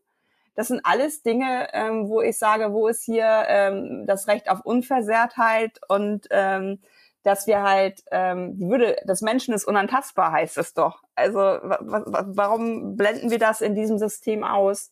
[0.57, 4.63] das sind alles Dinge, ähm, wo ich sage, wo ist hier ähm, das Recht auf
[4.65, 6.81] Unversehrtheit und ähm,
[7.23, 11.05] dass wir halt, ähm, die Würde des Menschen ist unantastbar, heißt es doch.
[11.15, 14.91] Also warum blenden wir das in diesem System aus?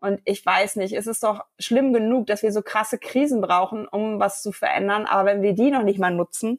[0.00, 3.86] Und ich weiß nicht, es ist doch schlimm genug, dass wir so krasse Krisen brauchen,
[3.86, 5.06] um was zu verändern.
[5.06, 6.58] Aber wenn wir die noch nicht mal nutzen,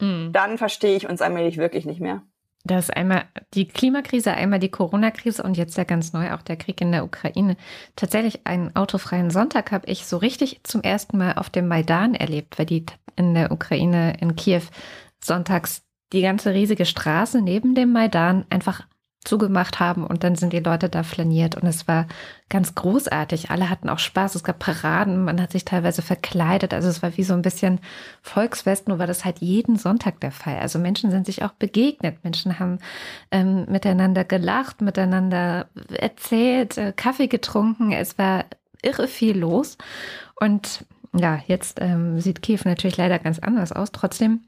[0.00, 0.32] mm.
[0.32, 2.22] dann verstehe ich uns allmählich wirklich nicht mehr.
[2.64, 3.24] Das ist einmal
[3.54, 7.04] die Klimakrise, einmal die Corona-Krise und jetzt ja ganz neu auch der Krieg in der
[7.04, 7.56] Ukraine.
[7.96, 12.58] Tatsächlich einen autofreien Sonntag habe ich so richtig zum ersten Mal auf dem Maidan erlebt,
[12.58, 12.84] weil die
[13.16, 14.62] in der Ukraine, in Kiew,
[15.22, 18.86] sonntags die ganze riesige Straße neben dem Maidan einfach
[19.24, 22.06] zugemacht haben und dann sind die Leute da flaniert und es war
[22.48, 23.50] ganz großartig.
[23.50, 24.34] Alle hatten auch Spaß.
[24.34, 26.72] Es gab Paraden, man hat sich teilweise verkleidet.
[26.72, 27.80] Also es war wie so ein bisschen
[28.22, 30.58] Volksfest, nur war das halt jeden Sonntag der Fall.
[30.58, 32.24] Also Menschen sind sich auch begegnet.
[32.24, 32.78] Menschen haben
[33.30, 37.92] ähm, miteinander gelacht, miteinander erzählt, äh, Kaffee getrunken.
[37.92, 38.46] Es war
[38.82, 39.76] irre viel los.
[40.40, 43.92] Und ja, jetzt ähm, sieht Kiew natürlich leider ganz anders aus.
[43.92, 44.40] Trotzdem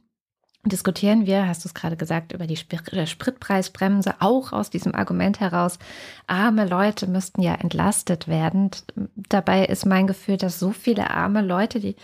[0.64, 2.58] diskutieren wir, hast du es gerade gesagt, über die
[2.92, 5.78] äh, Spritpreisbremse, auch aus diesem Argument heraus,
[6.26, 8.70] arme Leute müssten ja entlastet werden.
[9.16, 11.96] dabei ist mein Gefühl, dass so viele arme Leute, die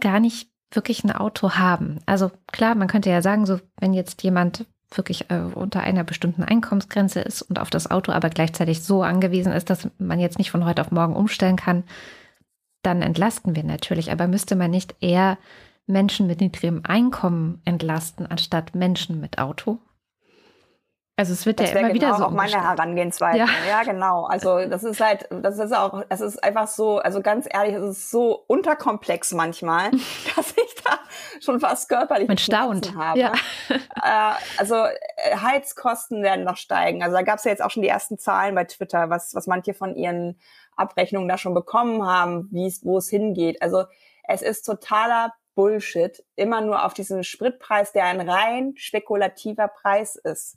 [0.00, 1.98] gar nicht wirklich ein Auto haben.
[2.06, 6.42] Also klar, man könnte ja sagen, so wenn jetzt jemand wirklich äh, unter einer bestimmten
[6.42, 10.50] Einkommensgrenze ist und auf das Auto aber gleichzeitig so angewiesen ist, dass man jetzt nicht
[10.50, 11.84] von heute auf morgen umstellen kann,
[12.82, 14.10] dann entlasten wir natürlich.
[14.12, 15.36] Aber müsste man nicht eher
[15.88, 19.78] Menschen mit niedrigem Einkommen entlasten, anstatt Menschen mit Auto?
[21.18, 22.26] Also es wird das ja immer genau wieder so.
[22.26, 23.38] auch meine Herangehensweise.
[23.38, 23.48] Ja.
[23.68, 24.26] ja, genau.
[24.26, 27.82] Also das ist halt, das ist auch, es ist einfach so, also ganz ehrlich, es
[27.82, 29.90] ist so unterkomplex manchmal,
[30.36, 31.00] dass ich da
[31.40, 33.18] schon fast körperlich mit staunt habe.
[33.18, 33.32] Ja.
[33.68, 37.02] Äh, also äh, Heizkosten werden noch steigen.
[37.02, 39.48] Also da gab es ja jetzt auch schon die ersten Zahlen bei Twitter, was, was
[39.48, 40.38] manche von ihren
[40.76, 43.60] Abrechnungen da schon bekommen haben, wie es, wo es hingeht.
[43.60, 43.86] Also
[44.22, 50.56] es ist totaler Bullshit, immer nur auf diesen Spritpreis, der ein rein spekulativer Preis ist.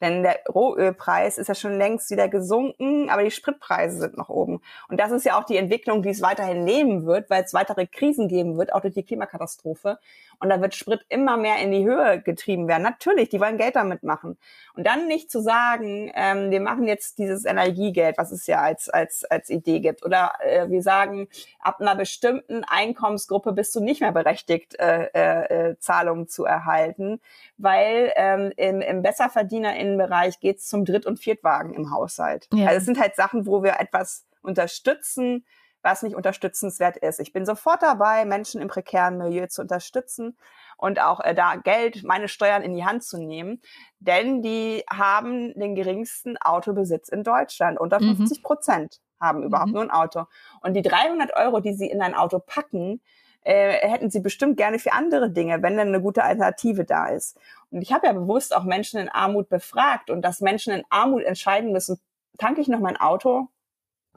[0.00, 4.62] Denn der Rohölpreis ist ja schon längst wieder gesunken, aber die Spritpreise sind noch oben.
[4.88, 7.86] Und das ist ja auch die Entwicklung, die es weiterhin nehmen wird, weil es weitere
[7.86, 9.98] Krisen geben wird, auch durch die Klimakatastrophe.
[10.40, 12.82] Und da wird Sprit immer mehr in die Höhe getrieben werden.
[12.82, 14.38] Natürlich, die wollen Geld damit machen.
[14.74, 18.88] Und dann nicht zu sagen, ähm, wir machen jetzt dieses Energiegeld, was es ja als,
[18.88, 20.04] als, als Idee gibt.
[20.04, 21.28] Oder äh, wir sagen,
[21.58, 27.20] ab einer bestimmten Einkommensgruppe bist du nicht mehr berechtigt, äh, äh, äh Zahlungen zu erhalten,
[27.56, 32.48] weil ähm, im, im Besserverdienerinnenbereich geht es zum Dritt- und Viertwagen im Haushalt.
[32.52, 32.68] Ja.
[32.68, 35.44] Also es sind halt Sachen, wo wir etwas unterstützen,
[35.82, 37.20] was nicht unterstützenswert ist.
[37.20, 40.36] Ich bin sofort dabei, Menschen im prekären Milieu zu unterstützen
[40.76, 43.60] und auch äh, da Geld, meine Steuern in die Hand zu nehmen,
[43.98, 47.78] denn die haben den geringsten Autobesitz in Deutschland.
[47.78, 48.42] Unter 50 mhm.
[48.42, 49.74] Prozent haben überhaupt mhm.
[49.74, 50.24] nur ein Auto.
[50.60, 53.00] Und die 300 Euro, die sie in ein Auto packen,
[53.42, 57.38] äh, hätten sie bestimmt gerne für andere Dinge, wenn dann eine gute Alternative da ist.
[57.70, 61.22] Und ich habe ja bewusst auch Menschen in Armut befragt und dass Menschen in Armut
[61.22, 62.00] entscheiden müssen,
[62.38, 63.48] tanke ich noch mein Auto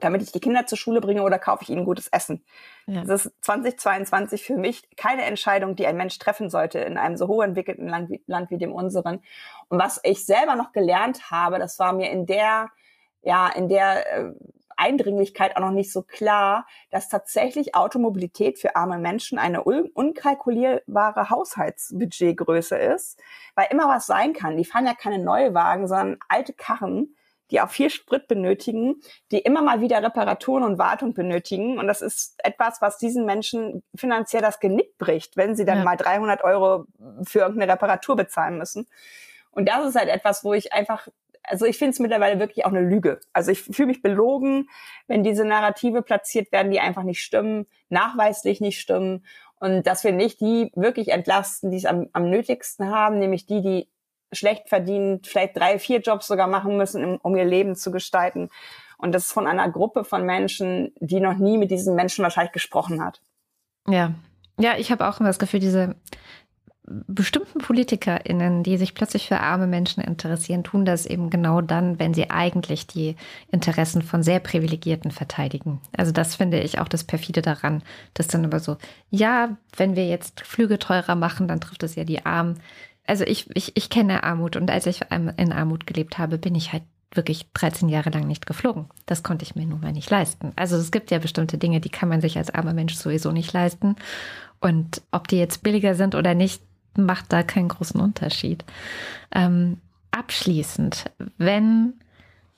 [0.02, 2.44] damit ich die Kinder zur Schule bringe oder kaufe ich ihnen gutes Essen.
[2.86, 3.04] Ja.
[3.04, 7.28] Das ist 2022 für mich keine Entscheidung, die ein Mensch treffen sollte in einem so
[7.28, 9.22] hochentwickelten Land wie, Land wie dem unseren.
[9.68, 12.70] Und was ich selber noch gelernt habe, das war mir in der,
[13.22, 14.32] ja, in der äh,
[14.76, 21.30] Eindringlichkeit auch noch nicht so klar, dass tatsächlich Automobilität für arme Menschen eine un unkalkulierbare
[21.30, 23.20] Haushaltsbudgetgröße ist,
[23.54, 24.56] weil immer was sein kann.
[24.56, 27.14] Die fahren ja keine Neuwagen, sondern alte Karren
[27.52, 28.96] die auch viel Sprit benötigen,
[29.30, 31.78] die immer mal wieder Reparaturen und Wartung benötigen.
[31.78, 35.84] Und das ist etwas, was diesen Menschen finanziell das Genick bricht, wenn sie dann ja.
[35.84, 36.86] mal 300 Euro
[37.24, 38.88] für irgendeine Reparatur bezahlen müssen.
[39.50, 41.08] Und das ist halt etwas, wo ich einfach
[41.44, 43.18] also ich finde es mittlerweile wirklich auch eine Lüge.
[43.32, 44.68] Also ich fühle mich belogen,
[45.08, 49.24] wenn diese Narrative platziert werden, die einfach nicht stimmen, nachweislich nicht stimmen
[49.56, 53.60] und dass wir nicht die wirklich entlasten, die es am, am nötigsten haben, nämlich die,
[53.60, 53.88] die
[54.32, 58.48] schlecht verdient, vielleicht drei, vier Jobs sogar machen müssen, um ihr Leben zu gestalten.
[58.98, 62.52] Und das ist von einer Gruppe von Menschen, die noch nie mit diesen Menschen wahrscheinlich
[62.52, 63.20] gesprochen hat.
[63.88, 64.14] Ja,
[64.58, 65.96] ja, ich habe auch immer das Gefühl, diese
[66.84, 72.12] bestimmten PolitikerInnen, die sich plötzlich für arme Menschen interessieren, tun das eben genau dann, wenn
[72.12, 73.16] sie eigentlich die
[73.50, 75.80] Interessen von sehr Privilegierten verteidigen.
[75.96, 77.82] Also das finde ich auch das perfide daran,
[78.14, 78.78] dass dann immer so,
[79.10, 82.60] ja, wenn wir jetzt Flüge teurer machen, dann trifft es ja die Armen
[83.06, 86.72] also ich, ich, ich kenne Armut und als ich in Armut gelebt habe, bin ich
[86.72, 86.84] halt
[87.14, 88.86] wirklich 13 Jahre lang nicht geflogen.
[89.06, 90.52] Das konnte ich mir nun mal nicht leisten.
[90.56, 93.52] Also es gibt ja bestimmte Dinge, die kann man sich als armer Mensch sowieso nicht
[93.52, 93.96] leisten.
[94.60, 96.62] Und ob die jetzt billiger sind oder nicht,
[96.96, 98.64] macht da keinen großen Unterschied.
[99.34, 99.78] Ähm,
[100.10, 101.94] abschließend, wenn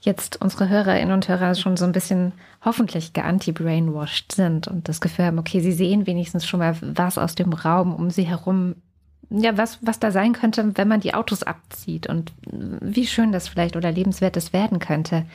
[0.01, 2.33] jetzt unsere Hörerinnen und Hörer schon so ein bisschen
[2.65, 7.35] hoffentlich geanti-brainwashed sind und das Gefühl haben, okay, sie sehen wenigstens schon mal was aus
[7.35, 8.77] dem Raum um sie herum
[9.31, 13.49] ja, was, was da sein könnte, wenn man die Autos abzieht und wie schön das
[13.49, 15.27] vielleicht oder lebenswert das werden könnte.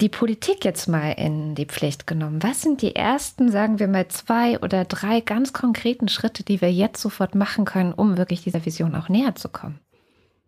[0.00, 2.42] Die Politik jetzt mal in die Pflicht genommen.
[2.42, 6.72] Was sind die ersten, sagen wir mal, zwei oder drei ganz konkreten Schritte, die wir
[6.72, 9.78] jetzt sofort machen können, um wirklich dieser Vision auch näher zu kommen?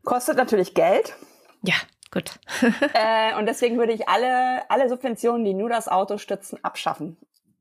[0.05, 1.15] Kostet natürlich Geld.
[1.63, 1.75] Ja,
[2.11, 2.41] gut.
[2.95, 7.17] äh, und deswegen würde ich alle, alle Subventionen, die nur das Auto stützen, abschaffen.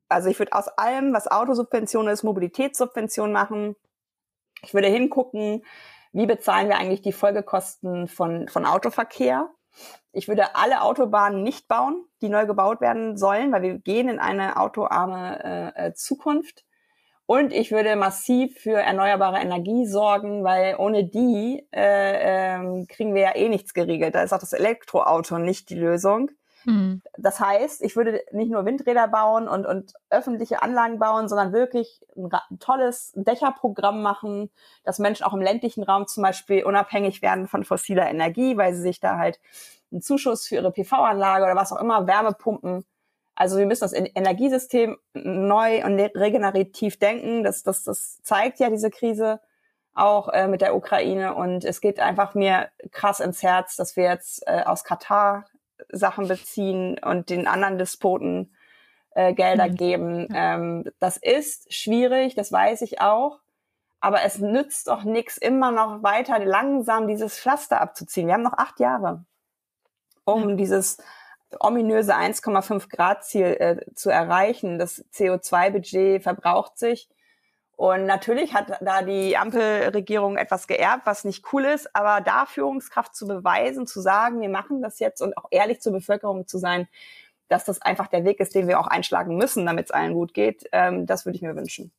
[0.09, 3.75] Also ich würde aus allem, was Autosubvention ist, Mobilitätssubvention machen.
[4.63, 5.63] Ich würde hingucken,
[6.13, 9.49] wie bezahlen wir eigentlich die Folgekosten von, von Autoverkehr.
[10.11, 14.19] Ich würde alle Autobahnen nicht bauen, die neu gebaut werden sollen, weil wir gehen in
[14.19, 16.63] eine autoarme äh, äh Zukunft.
[17.25, 23.21] Und ich würde massiv für erneuerbare Energie sorgen, weil ohne die äh, äh, kriegen wir
[23.21, 24.13] ja eh nichts geregelt.
[24.13, 26.29] Da ist auch das Elektroauto nicht die Lösung.
[26.65, 27.01] Mhm.
[27.17, 32.01] Das heißt, ich würde nicht nur Windräder bauen und, und öffentliche Anlagen bauen, sondern wirklich
[32.15, 34.49] ein, ein tolles Dächerprogramm machen,
[34.83, 38.81] dass Menschen auch im ländlichen Raum zum Beispiel unabhängig werden von fossiler Energie, weil sie
[38.81, 39.39] sich da halt
[39.91, 42.85] einen Zuschuss für ihre PV-Anlage oder was auch immer, Wärmepumpen
[43.35, 47.43] Also wir müssen das Energiesystem neu und regenerativ denken.
[47.43, 49.39] Das, das, das zeigt ja diese Krise
[49.95, 51.35] auch äh, mit der Ukraine.
[51.35, 55.45] Und es geht einfach mir krass ins Herz, dass wir jetzt äh, aus Katar
[55.89, 58.55] Sachen beziehen und den anderen Despoten
[59.11, 59.75] äh, Gelder mhm.
[59.75, 60.27] geben.
[60.33, 63.39] Ähm, das ist schwierig, das weiß ich auch.
[63.99, 68.27] Aber es nützt doch nichts, immer noch weiter langsam dieses Pflaster abzuziehen.
[68.27, 69.23] Wir haben noch acht Jahre,
[70.25, 70.55] um ja.
[70.55, 70.97] dieses
[71.59, 74.77] ominöse 1,5 Grad Ziel äh, zu erreichen.
[74.77, 77.07] Das CO2-Budget verbraucht sich.
[77.75, 83.15] Und natürlich hat da die Ampelregierung etwas geerbt, was nicht cool ist, aber da Führungskraft
[83.15, 86.87] zu beweisen, zu sagen, wir machen das jetzt und auch ehrlich zur Bevölkerung zu sein,
[87.47, 90.33] dass das einfach der Weg ist, den wir auch einschlagen müssen, damit es allen gut
[90.33, 91.91] geht, ähm, das würde ich mir wünschen.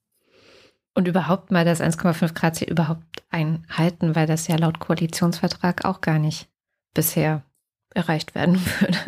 [0.95, 6.01] Und überhaupt mal das 1,5 Grad Ziel überhaupt einhalten, weil das ja laut Koalitionsvertrag auch
[6.01, 6.49] gar nicht
[6.95, 7.43] bisher
[7.95, 8.99] erreicht werden würde.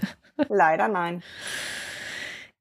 [0.49, 1.23] Leider nein.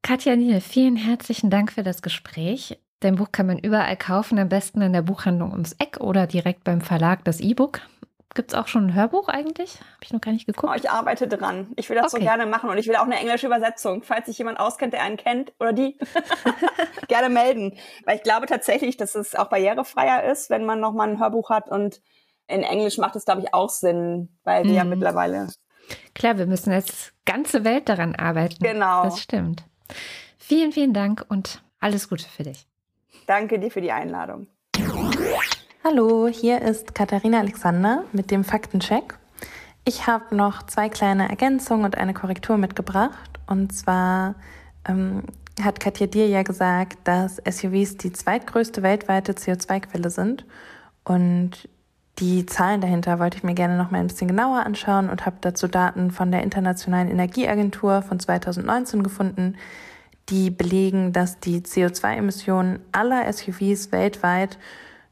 [0.04, 2.80] Katja Niel, vielen herzlichen Dank für das Gespräch.
[3.06, 6.64] Dein Buch kann man überall kaufen, am besten in der Buchhandlung ums Eck oder direkt
[6.64, 7.82] beim Verlag das E-Book.
[8.34, 9.76] Gibt es auch schon ein Hörbuch eigentlich?
[9.76, 10.74] Habe ich noch gar nicht geguckt.
[10.74, 11.72] Oh, ich arbeite dran.
[11.76, 12.24] Ich will das okay.
[12.24, 14.02] so gerne machen und ich will auch eine englische Übersetzung.
[14.02, 16.00] Falls sich jemand auskennt, der einen kennt oder die,
[17.08, 17.78] gerne melden.
[18.06, 21.70] Weil ich glaube tatsächlich, dass es auch barrierefreier ist, wenn man nochmal ein Hörbuch hat
[21.70, 22.02] und
[22.48, 24.78] in Englisch macht es, glaube ich, auch Sinn, weil wir mhm.
[24.78, 25.50] ja mittlerweile.
[26.16, 28.64] Klar, wir müssen als ganze Welt daran arbeiten.
[28.64, 29.04] Genau.
[29.04, 29.64] Das stimmt.
[30.40, 32.66] Vielen, vielen Dank und alles Gute für dich.
[33.26, 34.48] Danke dir für die Einladung.
[35.84, 39.18] Hallo, hier ist Katharina Alexander mit dem Faktencheck.
[39.84, 43.40] Ich habe noch zwei kleine Ergänzungen und eine Korrektur mitgebracht.
[43.48, 44.36] Und zwar
[44.88, 45.24] ähm,
[45.62, 50.46] hat Katja dir ja gesagt, dass SUVs die zweitgrößte weltweite CO2-Quelle sind.
[51.04, 51.70] Und
[52.20, 55.38] die Zahlen dahinter wollte ich mir gerne noch mal ein bisschen genauer anschauen und habe
[55.42, 59.56] dazu Daten von der Internationalen Energieagentur von 2019 gefunden,
[60.30, 64.58] die belegen, dass die CO2-Emissionen aller SUVs weltweit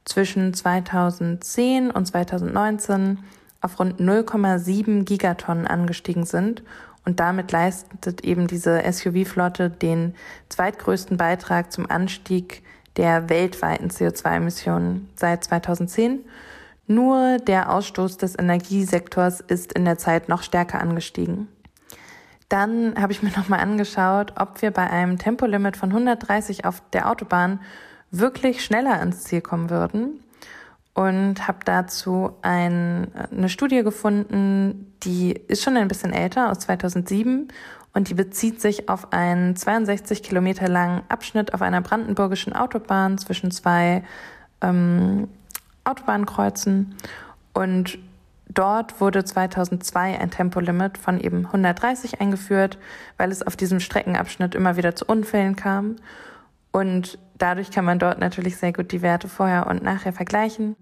[0.06, 3.20] zwischen 2010 und 2019
[3.62, 6.64] auf rund 0,7 Gigatonnen angestiegen sind.
[7.06, 10.16] Und damit leistet eben diese SUV-Flotte den
[10.50, 12.64] zweitgrößten Beitrag zum Anstieg
[12.98, 16.24] der weltweiten CO2-Emissionen seit 2010.
[16.88, 21.48] Nur der Ausstoß des Energiesektors ist in der Zeit noch stärker angestiegen.
[22.54, 27.10] Dann habe ich mir nochmal angeschaut, ob wir bei einem Tempolimit von 130 auf der
[27.10, 27.60] Autobahn
[28.12, 30.20] wirklich schneller ans Ziel kommen würden.
[30.94, 37.48] Und habe dazu ein, eine Studie gefunden, die ist schon ein bisschen älter, aus 2007.
[37.92, 43.50] Und die bezieht sich auf einen 62 Kilometer langen Abschnitt auf einer brandenburgischen Autobahn zwischen
[43.50, 44.04] zwei
[44.62, 45.28] ähm,
[45.86, 46.94] Autobahnkreuzen.
[47.56, 47.98] Und
[48.50, 52.78] Dort wurde 2002 ein Tempolimit von eben 130 eingeführt,
[53.18, 55.96] weil es auf diesem Streckenabschnitt immer wieder zu Unfällen kam.
[56.72, 60.76] Und dadurch kann man dort natürlich sehr gut die Werte vorher und nachher vergleichen.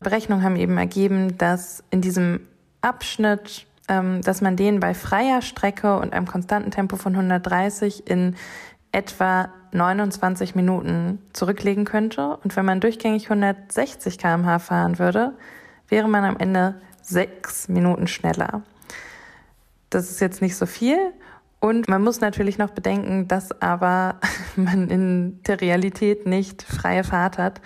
[0.00, 2.40] Berechnungen haben eben ergeben, dass in diesem
[2.80, 8.36] Abschnitt, ähm, dass man den bei freier Strecke und einem konstanten Tempo von 130 in
[8.92, 12.38] etwa 29 Minuten zurücklegen könnte.
[12.42, 15.34] Und wenn man durchgängig 160 kmh fahren würde,
[15.88, 16.80] wäre man am Ende
[17.10, 18.62] sechs Minuten schneller.
[19.90, 20.98] Das ist jetzt nicht so viel.
[21.58, 24.16] Und man muss natürlich noch bedenken, dass aber
[24.56, 27.60] man in der Realität nicht freie Fahrt hat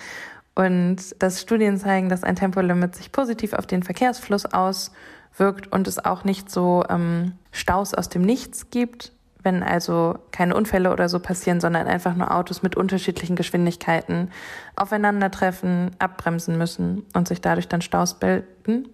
[0.54, 6.04] und dass Studien zeigen, dass ein Tempolimit sich positiv auf den Verkehrsfluss auswirkt und es
[6.04, 11.20] auch nicht so ähm, Staus aus dem Nichts gibt, wenn also keine Unfälle oder so
[11.20, 14.30] passieren, sondern einfach nur Autos mit unterschiedlichen Geschwindigkeiten
[14.74, 18.88] aufeinandertreffen, abbremsen müssen und sich dadurch dann Staus bilden.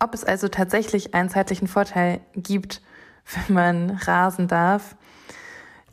[0.00, 2.82] Ob es also tatsächlich einen zeitlichen Vorteil gibt,
[3.46, 4.96] wenn man rasen darf,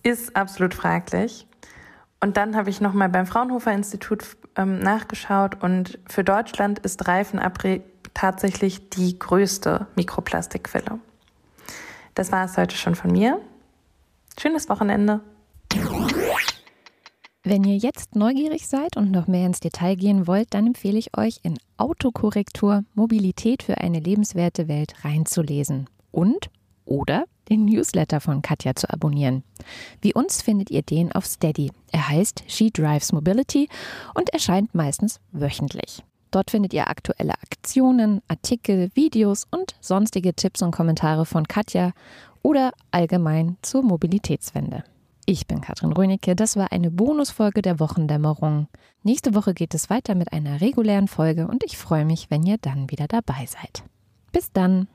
[0.01, 1.45] ist absolut fraglich.
[2.19, 7.83] Und dann habe ich nochmal beim Fraunhofer Institut ähm, nachgeschaut und für Deutschland ist Reifenabrieb
[8.15, 10.99] tatsächlich die größte Mikroplastikquelle.
[12.15, 13.39] Das war es heute schon von mir.
[14.39, 15.19] Schönes Wochenende.
[17.49, 21.17] Wenn ihr jetzt neugierig seid und noch mehr ins Detail gehen wollt, dann empfehle ich
[21.17, 26.49] euch in Autokorrektur Mobilität für eine lebenswerte Welt reinzulesen und
[26.83, 29.43] oder den Newsletter von Katja zu abonnieren.
[30.01, 31.71] Wie uns findet ihr den auf Steady.
[31.93, 33.69] Er heißt She Drives Mobility
[34.13, 36.03] und erscheint meistens wöchentlich.
[36.31, 41.93] Dort findet ihr aktuelle Aktionen, Artikel, Videos und sonstige Tipps und Kommentare von Katja
[42.43, 44.83] oder allgemein zur Mobilitätswende.
[45.29, 48.69] Ich bin Katrin Rönecke, das war eine Bonusfolge der Wochendämmerung.
[49.03, 52.57] Nächste Woche geht es weiter mit einer regulären Folge und ich freue mich, wenn ihr
[52.57, 53.83] dann wieder dabei seid.
[54.31, 54.87] Bis dann!